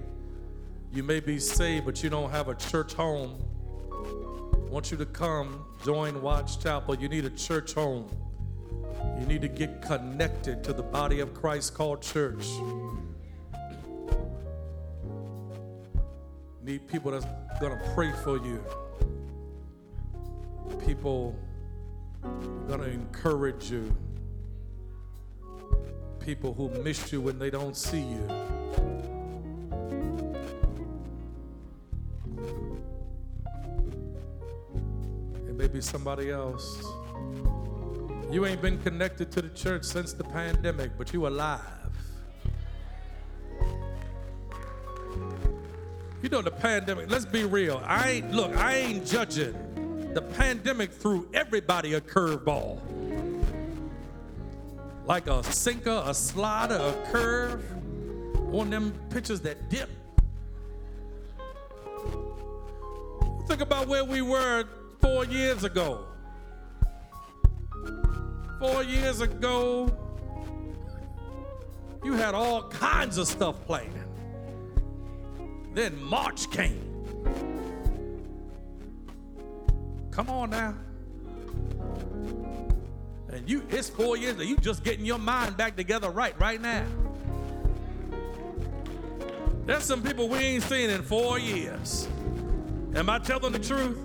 You 0.90 1.02
may 1.02 1.20
be 1.20 1.38
saved, 1.38 1.84
but 1.84 2.02
you 2.02 2.08
don't 2.08 2.30
have 2.30 2.48
a 2.48 2.54
church 2.54 2.94
home. 2.94 3.44
I 3.92 4.70
want 4.70 4.90
you 4.90 4.96
to 4.96 5.04
come 5.04 5.66
join 5.84 6.22
Watts 6.22 6.56
Chapel. 6.56 6.94
You 6.94 7.10
need 7.10 7.26
a 7.26 7.30
church 7.30 7.74
home. 7.74 8.08
You 9.20 9.26
need 9.26 9.42
to 9.42 9.48
get 9.48 9.82
connected 9.82 10.64
to 10.64 10.72
the 10.72 10.82
body 10.82 11.20
of 11.20 11.34
Christ 11.34 11.74
called 11.74 12.00
church. 12.00 12.48
Need 16.62 16.88
people 16.88 17.10
that's 17.10 17.26
gonna 17.60 17.82
pray 17.94 18.12
for 18.24 18.38
you. 18.38 18.64
People 20.86 21.36
gonna 22.68 22.84
encourage 22.84 23.70
you. 23.70 23.94
People 26.20 26.52
who 26.52 26.68
miss 26.82 27.12
you 27.12 27.20
when 27.20 27.38
they 27.38 27.50
don't 27.50 27.76
see 27.76 28.00
you. 28.00 28.28
It 35.46 35.54
may 35.54 35.68
be 35.68 35.80
somebody 35.80 36.30
else. 36.30 36.82
You 38.30 38.44
ain't 38.44 38.60
been 38.60 38.78
connected 38.82 39.32
to 39.32 39.42
the 39.42 39.48
church 39.48 39.84
since 39.84 40.12
the 40.12 40.24
pandemic, 40.24 40.92
but 40.98 41.14
you 41.14 41.26
alive. 41.26 41.62
You 46.22 46.28
know 46.28 46.42
the 46.42 46.50
pandemic, 46.50 47.10
let's 47.10 47.24
be 47.24 47.44
real. 47.44 47.80
I 47.86 48.10
ain't 48.10 48.32
look, 48.32 48.54
I 48.56 48.74
ain't 48.74 49.06
judging. 49.06 49.54
The 50.18 50.24
pandemic 50.34 50.90
threw 50.90 51.28
everybody 51.32 51.94
a 51.94 52.00
curveball. 52.00 52.80
Like 55.04 55.28
a 55.28 55.44
sinker, 55.44 56.02
a 56.04 56.12
slider, 56.12 56.74
a 56.74 57.10
curve. 57.12 57.62
one 58.50 58.66
of 58.66 58.70
them 58.72 58.94
pictures 59.10 59.40
that 59.42 59.70
dip. 59.70 59.88
Think 63.46 63.60
about 63.60 63.86
where 63.86 64.04
we 64.04 64.20
were 64.20 64.64
four 65.00 65.24
years 65.24 65.62
ago. 65.62 66.04
Four 68.58 68.82
years 68.82 69.20
ago, 69.20 69.88
you 72.02 72.14
had 72.14 72.34
all 72.34 72.64
kinds 72.70 73.18
of 73.18 73.28
stuff 73.28 73.64
planned. 73.66 73.94
Then 75.74 76.02
March 76.02 76.50
came. 76.50 76.87
Come 80.18 80.30
on 80.30 80.50
now. 80.50 80.74
And 83.28 83.48
you 83.48 83.62
it's 83.70 83.88
four 83.88 84.16
years 84.16 84.34
that 84.34 84.46
you 84.46 84.56
just 84.56 84.82
getting 84.82 85.04
your 85.04 85.20
mind 85.20 85.56
back 85.56 85.76
together 85.76 86.10
right 86.10 86.36
right 86.40 86.60
now. 86.60 86.84
There's 89.64 89.84
some 89.84 90.02
people 90.02 90.28
we 90.28 90.38
ain't 90.38 90.64
seen 90.64 90.90
in 90.90 91.02
four 91.02 91.38
years. 91.38 92.08
Am 92.96 93.08
I 93.08 93.20
telling 93.20 93.52
the 93.52 93.60
truth? 93.60 93.96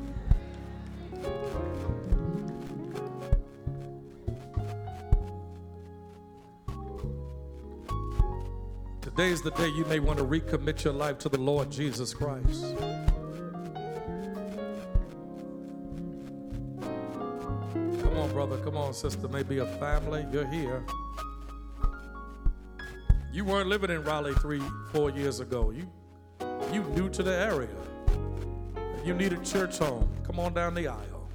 Today 9.02 9.32
is 9.32 9.42
the 9.42 9.50
day 9.58 9.70
you 9.70 9.86
may 9.86 9.98
want 9.98 10.20
to 10.20 10.26
recommit 10.26 10.84
your 10.84 10.94
life 10.94 11.18
to 11.20 11.30
the 11.30 11.40
Lord 11.40 11.72
Jesus 11.72 12.14
Christ. 12.14 12.76
On, 18.94 19.12
sister. 19.12 19.28
Maybe 19.28 19.58
a 19.60 19.66
family. 19.66 20.26
You're 20.32 20.48
here. 20.48 20.84
You 23.32 23.46
weren't 23.46 23.68
living 23.68 23.90
in 23.90 24.04
Raleigh 24.04 24.36
three, 24.36 24.62
four 24.92 25.10
years 25.10 25.40
ago. 25.40 25.72
You, 25.72 25.90
you 26.72 26.84
new 26.96 27.10
to 27.10 27.24
the 27.24 27.34
area. 27.34 27.70
You 29.04 29.14
need 29.14 29.34
a 29.34 29.44
church 29.44 29.80
home. 29.80 30.10
Come 30.24 30.40
on 30.40 30.54
down 30.54 30.76
the 30.76 30.88
aisle. 30.88 31.30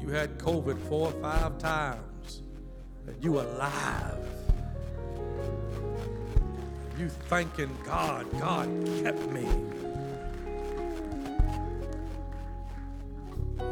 You 0.00 0.08
had 0.10 0.38
COVID 0.38 0.78
four 0.88 1.08
or 1.08 1.22
five 1.22 1.58
times, 1.58 2.42
and 3.06 3.24
you 3.24 3.40
alive. 3.40 4.18
You 6.98 7.08
thanking 7.08 7.74
God. 7.84 8.26
God 8.38 8.68
kept 9.02 9.26
me. 9.30 9.46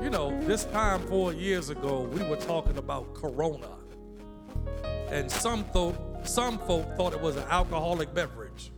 You 0.03 0.11
know, 0.11 0.37
this 0.47 0.65
time 0.65 1.01
four 1.03 1.33
years 1.33 1.71
ago, 1.71 2.01
we 2.01 2.25
were 2.25 2.35
talking 2.37 2.77
about 2.77 3.15
Corona, 3.15 3.69
and 5.13 5.31
some 5.31 5.63
thought 5.67 5.95
some 6.25 6.59
folk 6.59 6.97
thought 6.97 7.13
it 7.13 7.21
was 7.21 7.37
an 7.37 7.45
alcoholic 7.49 8.13
beverage. 8.13 8.73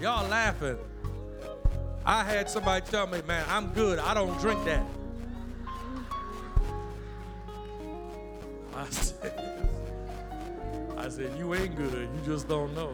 Y'all 0.00 0.28
laughing. 0.28 0.78
I 2.04 2.24
had 2.24 2.50
somebody 2.50 2.84
tell 2.90 3.06
me, 3.06 3.22
man, 3.24 3.44
I'm 3.48 3.68
good. 3.68 4.00
I 4.00 4.14
don't 4.14 4.36
drink 4.40 4.64
that. 4.64 4.84
I 8.74 8.84
said, 8.90 9.68
I 10.96 11.08
said, 11.08 11.38
you 11.38 11.54
ain't 11.54 11.76
good. 11.76 12.08
You 12.16 12.20
just 12.24 12.48
don't 12.48 12.74
know 12.74 12.92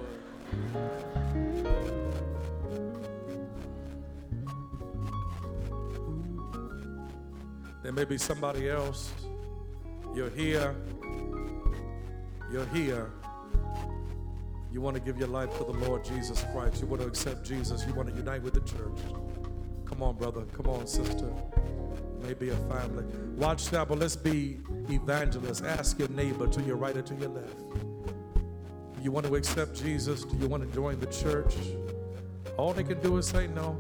There 7.82 7.92
may 7.92 8.04
be 8.04 8.18
somebody 8.18 8.70
else. 8.70 9.12
You're 10.14 10.30
here. 10.30 10.74
You're 12.50 12.66
here 12.66 13.10
you 14.74 14.80
want 14.80 14.96
to 14.96 15.00
give 15.00 15.16
your 15.16 15.28
life 15.28 15.56
to 15.58 15.64
the 15.64 15.72
Lord 15.86 16.04
Jesus 16.04 16.44
Christ. 16.52 16.82
You 16.82 16.88
want 16.88 17.00
to 17.00 17.06
accept 17.06 17.44
Jesus. 17.44 17.86
You 17.86 17.94
want 17.94 18.08
to 18.08 18.14
unite 18.16 18.42
with 18.42 18.54
the 18.54 18.60
church. 18.60 18.98
Come 19.84 20.02
on, 20.02 20.16
brother. 20.16 20.42
Come 20.52 20.66
on, 20.66 20.88
sister. 20.88 21.32
Maybe 22.20 22.48
a 22.48 22.56
family. 22.56 23.04
Watch 23.36 23.70
now, 23.70 23.84
but 23.84 24.00
let's 24.00 24.16
be 24.16 24.58
evangelists. 24.88 25.60
Ask 25.60 26.00
your 26.00 26.08
neighbor 26.08 26.48
to 26.48 26.60
your 26.62 26.74
right 26.74 26.96
or 26.96 27.02
to 27.02 27.14
your 27.14 27.28
left. 27.28 27.93
You 29.04 29.12
want 29.12 29.26
to 29.26 29.36
accept 29.36 29.76
Jesus? 29.76 30.24
Do 30.24 30.34
you 30.38 30.48
want 30.48 30.66
to 30.66 30.74
join 30.74 30.98
the 30.98 31.04
church? 31.08 31.54
All 32.56 32.72
they 32.72 32.82
can 32.82 32.98
do 33.02 33.18
is 33.18 33.26
say 33.26 33.48
no. 33.48 33.78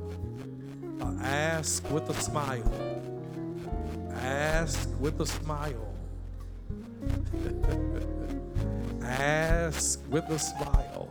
Ask 1.22 1.90
with 1.90 2.10
a 2.10 2.14
smile. 2.14 2.70
Ask 4.16 4.86
with 5.00 5.18
a 5.22 5.24
smile. 5.24 5.94
Ask 9.02 9.98
with 10.10 10.28
a 10.28 10.38
smile. 10.38 11.08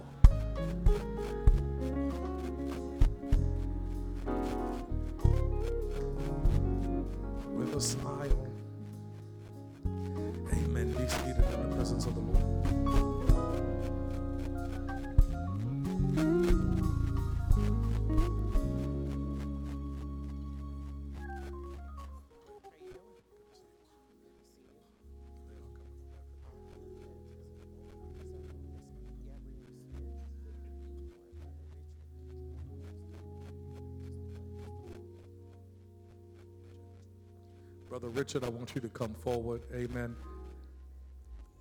Richard, 38.14 38.44
I 38.44 38.50
want 38.50 38.76
you 38.76 38.82
to 38.82 38.90
come 38.90 39.16
forward. 39.16 39.62
Amen. 39.74 40.16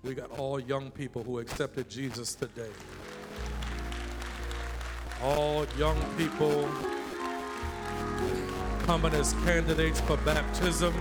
We 0.02 0.14
got 0.14 0.30
all 0.38 0.60
young 0.60 0.90
people 0.90 1.22
who 1.22 1.38
accepted 1.38 1.88
Jesus 1.88 2.34
today. 2.34 2.68
All 5.22 5.64
young 5.78 5.98
people 6.18 6.68
coming 8.84 9.14
as 9.14 9.32
candidates 9.44 10.00
for 10.02 10.18
baptism. 10.18 10.92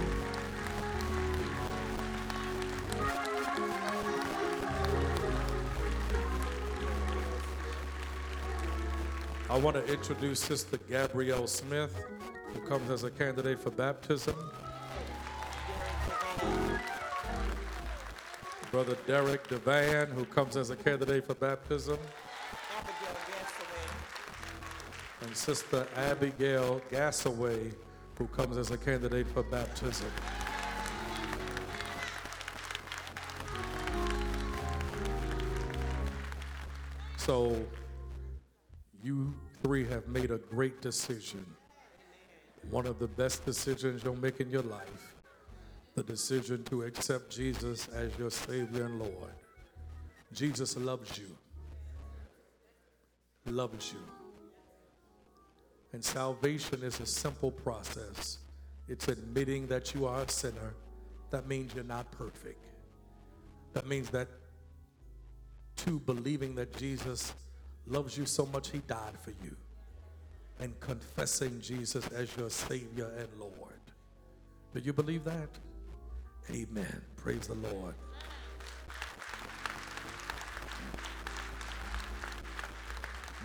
I 9.50 9.58
want 9.58 9.76
to 9.76 9.86
introduce 9.92 10.40
Sister 10.40 10.78
Gabrielle 10.90 11.46
Smith, 11.46 11.94
who 12.54 12.62
comes 12.62 12.90
as 12.90 13.04
a 13.04 13.12
candidate 13.12 13.60
for 13.60 13.72
baptism. 13.72 14.36
Brother 18.72 18.96
Derek 19.06 19.50
Devan, 19.50 20.08
who 20.14 20.24
comes 20.24 20.56
as 20.56 20.70
a 20.70 20.78
candidate 20.78 21.28
for 21.28 21.34
baptism. 21.34 22.00
And 25.20 25.36
Sister 25.36 25.86
Abigail 25.98 26.82
Gassaway, 26.90 27.74
who 28.18 28.28
comes 28.28 28.56
as 28.56 28.72
a 28.72 28.78
candidate 28.78 29.28
for 29.28 29.44
baptism. 29.44 30.08
So, 37.18 37.62
you 39.04 39.34
three 39.62 39.86
have 39.88 40.08
made 40.08 40.32
a 40.32 40.38
great 40.38 40.82
decision. 40.82 41.46
One 42.70 42.88
of 42.88 43.00
the 43.00 43.08
best 43.08 43.46
decisions 43.46 44.02
you'll 44.06 44.16
make 44.16 44.40
in 44.40 44.50
your 44.50 44.64
life 44.64 45.16
the 45.96 46.04
decision 46.04 46.64
to 46.66 46.84
accept 46.84 47.32
Jesus 47.32 47.88
as 47.90 48.18
your 48.18 48.32
Savior 48.32 48.86
and 48.86 49.00
Lord. 49.00 49.34
Jesus 50.34 50.78
loves 50.78 51.18
you. 51.18 51.38
Loves 53.46 53.94
you. 53.94 54.00
And 55.94 56.04
salvation 56.04 56.84
is 56.84 57.00
a 57.00 57.06
simple 57.06 57.52
process. 57.52 58.40
It's 58.88 59.08
admitting 59.08 59.68
that 59.68 59.94
you 59.94 60.06
are 60.06 60.22
a 60.22 60.30
sinner. 60.30 60.74
That 61.32 61.48
means 61.48 61.74
you're 61.76 61.84
not 61.84 62.12
perfect. 62.12 62.66
That 63.74 63.88
means 63.88 64.10
that 64.12 64.28
to 65.78 66.00
believing 66.00 66.56
that 66.56 66.76
Jesus 66.78 67.34
loves 67.88 68.18
you 68.18 68.26
so 68.26 68.46
much 68.46 68.70
he 68.70 68.80
died 68.80 69.18
for 69.24 69.32
you. 69.44 69.56
and 70.62 70.80
confessing 70.80 71.60
Jesus 71.60 72.08
as 72.10 72.36
your 72.38 72.50
Savior 72.50 73.12
and 73.18 73.28
Lord. 73.40 73.82
Do 74.74 74.80
you 74.80 74.94
believe 74.94 75.24
that? 75.26 75.50
Amen. 76.50 77.02
Praise 77.18 77.48
the 77.48 77.56
Lord. 77.56 77.96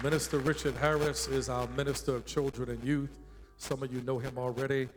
Minister 0.02 0.38
Richard 0.38 0.74
Harris 0.76 1.28
is 1.28 1.48
our 1.48 1.66
Minister 1.68 2.16
of 2.16 2.26
Children 2.26 2.70
and 2.70 2.84
Youth. 2.84 3.18
Some 3.56 3.82
of 3.82 3.92
you 3.92 4.00
know 4.02 4.18
him 4.18 4.36
already. 4.36 4.88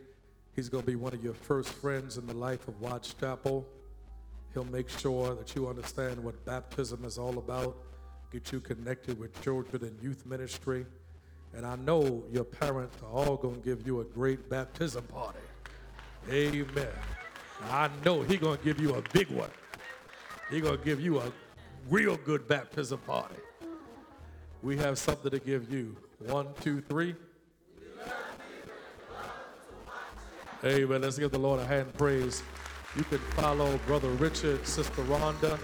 He's 0.54 0.68
going 0.68 0.84
to 0.84 0.90
be 0.90 0.96
one 0.96 1.14
of 1.14 1.24
your 1.24 1.34
first 1.34 1.70
friends 1.70 2.18
in 2.18 2.26
the 2.26 2.34
life 2.34 2.68
of 2.68 2.80
Watts 2.80 3.14
Chapel. 3.14 3.66
He'll 4.52 4.64
make 4.64 4.88
sure 4.88 5.34
that 5.34 5.54
you 5.54 5.68
understand 5.68 6.22
what 6.22 6.44
baptism 6.44 7.04
is 7.04 7.18
all 7.18 7.38
about, 7.38 7.76
get 8.32 8.52
you 8.52 8.60
connected 8.60 9.18
with 9.18 9.40
children 9.42 9.84
and 9.84 10.02
youth 10.02 10.26
ministry. 10.26 10.84
And 11.54 11.64
I 11.64 11.76
know 11.76 12.24
your 12.30 12.44
parents 12.44 12.96
are 13.02 13.10
all 13.10 13.36
going 13.36 13.56
to 13.56 13.60
give 13.60 13.86
you 13.86 14.00
a 14.00 14.04
great 14.04 14.50
baptism 14.50 15.04
party. 15.04 15.38
Amen. 16.30 16.88
I 17.68 17.90
know 18.04 18.22
he's 18.22 18.38
going 18.38 18.58
to 18.58 18.64
give 18.64 18.80
you 18.80 18.94
a 18.94 19.02
big 19.12 19.28
one. 19.30 19.50
He's 20.50 20.62
going 20.62 20.78
to 20.78 20.84
give 20.84 21.00
you 21.00 21.20
a 21.20 21.32
real 21.88 22.16
good 22.16 22.48
baptism 22.48 22.98
party. 23.00 23.36
We 24.62 24.76
have 24.78 24.98
something 24.98 25.30
to 25.30 25.38
give 25.38 25.72
you. 25.72 25.96
One, 26.26 26.48
two, 26.60 26.80
three. 26.82 27.14
Amen. 30.64 31.00
Let's 31.00 31.18
give 31.18 31.30
the 31.30 31.38
Lord 31.38 31.60
a 31.60 31.66
hand 31.66 31.94
praise. 31.96 32.42
You 32.96 33.04
can 33.04 33.18
follow 33.36 33.78
Brother 33.86 34.10
Richard, 34.10 34.66
Sister 34.66 35.02
Rhonda. 35.04 35.58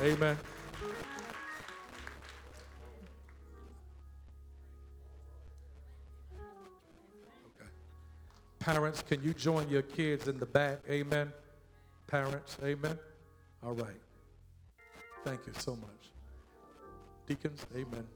Amen. 0.00 0.36
Parents, 8.64 9.02
can 9.06 9.22
you 9.22 9.34
join 9.34 9.68
your 9.68 9.82
kids 9.82 10.26
in 10.26 10.38
the 10.38 10.46
back? 10.46 10.78
Amen. 10.88 11.30
Parents, 12.06 12.56
amen. 12.64 12.98
All 13.62 13.74
right. 13.74 14.00
Thank 15.22 15.40
you 15.46 15.52
so 15.58 15.76
much. 15.76 15.90
Deacons, 17.26 17.66
amen. 17.76 18.06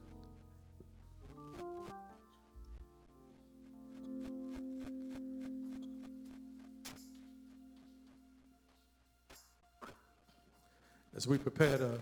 As 11.15 11.27
we 11.27 11.37
prepare 11.37 11.77
to 11.77 11.99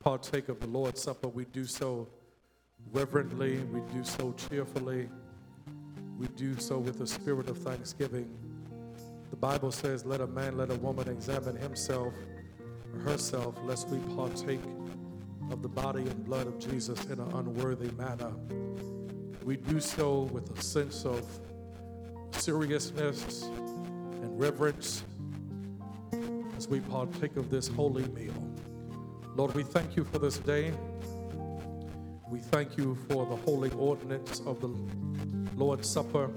partake 0.00 0.48
of 0.48 0.60
the 0.60 0.66
Lord's 0.66 1.02
Supper, 1.02 1.28
we 1.28 1.44
do 1.44 1.66
so 1.66 2.08
reverently, 2.90 3.58
we 3.70 3.80
do 3.92 4.02
so 4.02 4.34
cheerfully, 4.48 5.10
we 6.22 6.28
do 6.36 6.56
so 6.60 6.78
with 6.78 7.00
a 7.00 7.06
spirit 7.06 7.48
of 7.48 7.58
thanksgiving. 7.58 8.30
The 9.30 9.36
Bible 9.36 9.72
says, 9.72 10.04
Let 10.04 10.20
a 10.20 10.26
man, 10.28 10.56
let 10.56 10.70
a 10.70 10.76
woman 10.76 11.08
examine 11.08 11.56
himself 11.56 12.14
or 12.94 13.00
herself, 13.00 13.56
lest 13.64 13.88
we 13.88 13.98
partake 14.14 14.60
of 15.50 15.62
the 15.62 15.68
body 15.68 16.02
and 16.02 16.24
blood 16.24 16.46
of 16.46 16.60
Jesus 16.60 17.04
in 17.06 17.18
an 17.18 17.32
unworthy 17.32 17.90
manner. 17.96 18.30
We 19.42 19.56
do 19.56 19.80
so 19.80 20.20
with 20.32 20.56
a 20.56 20.62
sense 20.62 21.04
of 21.04 21.26
seriousness 22.30 23.42
and 23.42 24.38
reverence 24.38 25.02
as 26.56 26.68
we 26.68 26.78
partake 26.78 27.36
of 27.36 27.50
this 27.50 27.66
holy 27.66 28.06
meal. 28.10 28.48
Lord, 29.34 29.56
we 29.56 29.64
thank 29.64 29.96
you 29.96 30.04
for 30.04 30.20
this 30.20 30.38
day. 30.38 30.72
We 32.28 32.38
thank 32.38 32.78
you 32.78 32.96
for 33.08 33.26
the 33.26 33.36
holy 33.36 33.72
ordinance 33.72 34.40
of 34.46 34.60
the 34.60 34.68
Lord's 35.62 35.88
Supper. 35.88 36.28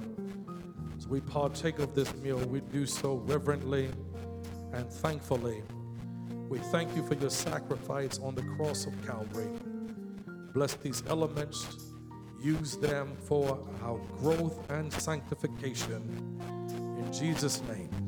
As 0.96 1.08
we 1.08 1.20
partake 1.20 1.80
of 1.80 1.96
this 1.96 2.16
meal, 2.18 2.38
we 2.38 2.60
do 2.60 2.86
so 2.86 3.16
reverently 3.26 3.90
and 4.72 4.88
thankfully. 4.88 5.64
We 6.48 6.60
thank 6.60 6.96
you 6.96 7.04
for 7.08 7.16
your 7.16 7.32
sacrifice 7.32 8.20
on 8.20 8.36
the 8.36 8.44
cross 8.44 8.86
of 8.86 8.94
Calvary. 9.04 9.50
Bless 10.54 10.76
these 10.76 11.02
elements, 11.08 11.66
use 12.40 12.78
them 12.78 13.18
for 13.24 13.68
our 13.82 13.98
growth 14.20 14.70
and 14.70 14.94
sanctification. 14.94 16.40
In 17.04 17.12
Jesus' 17.12 17.64
name. 17.64 18.05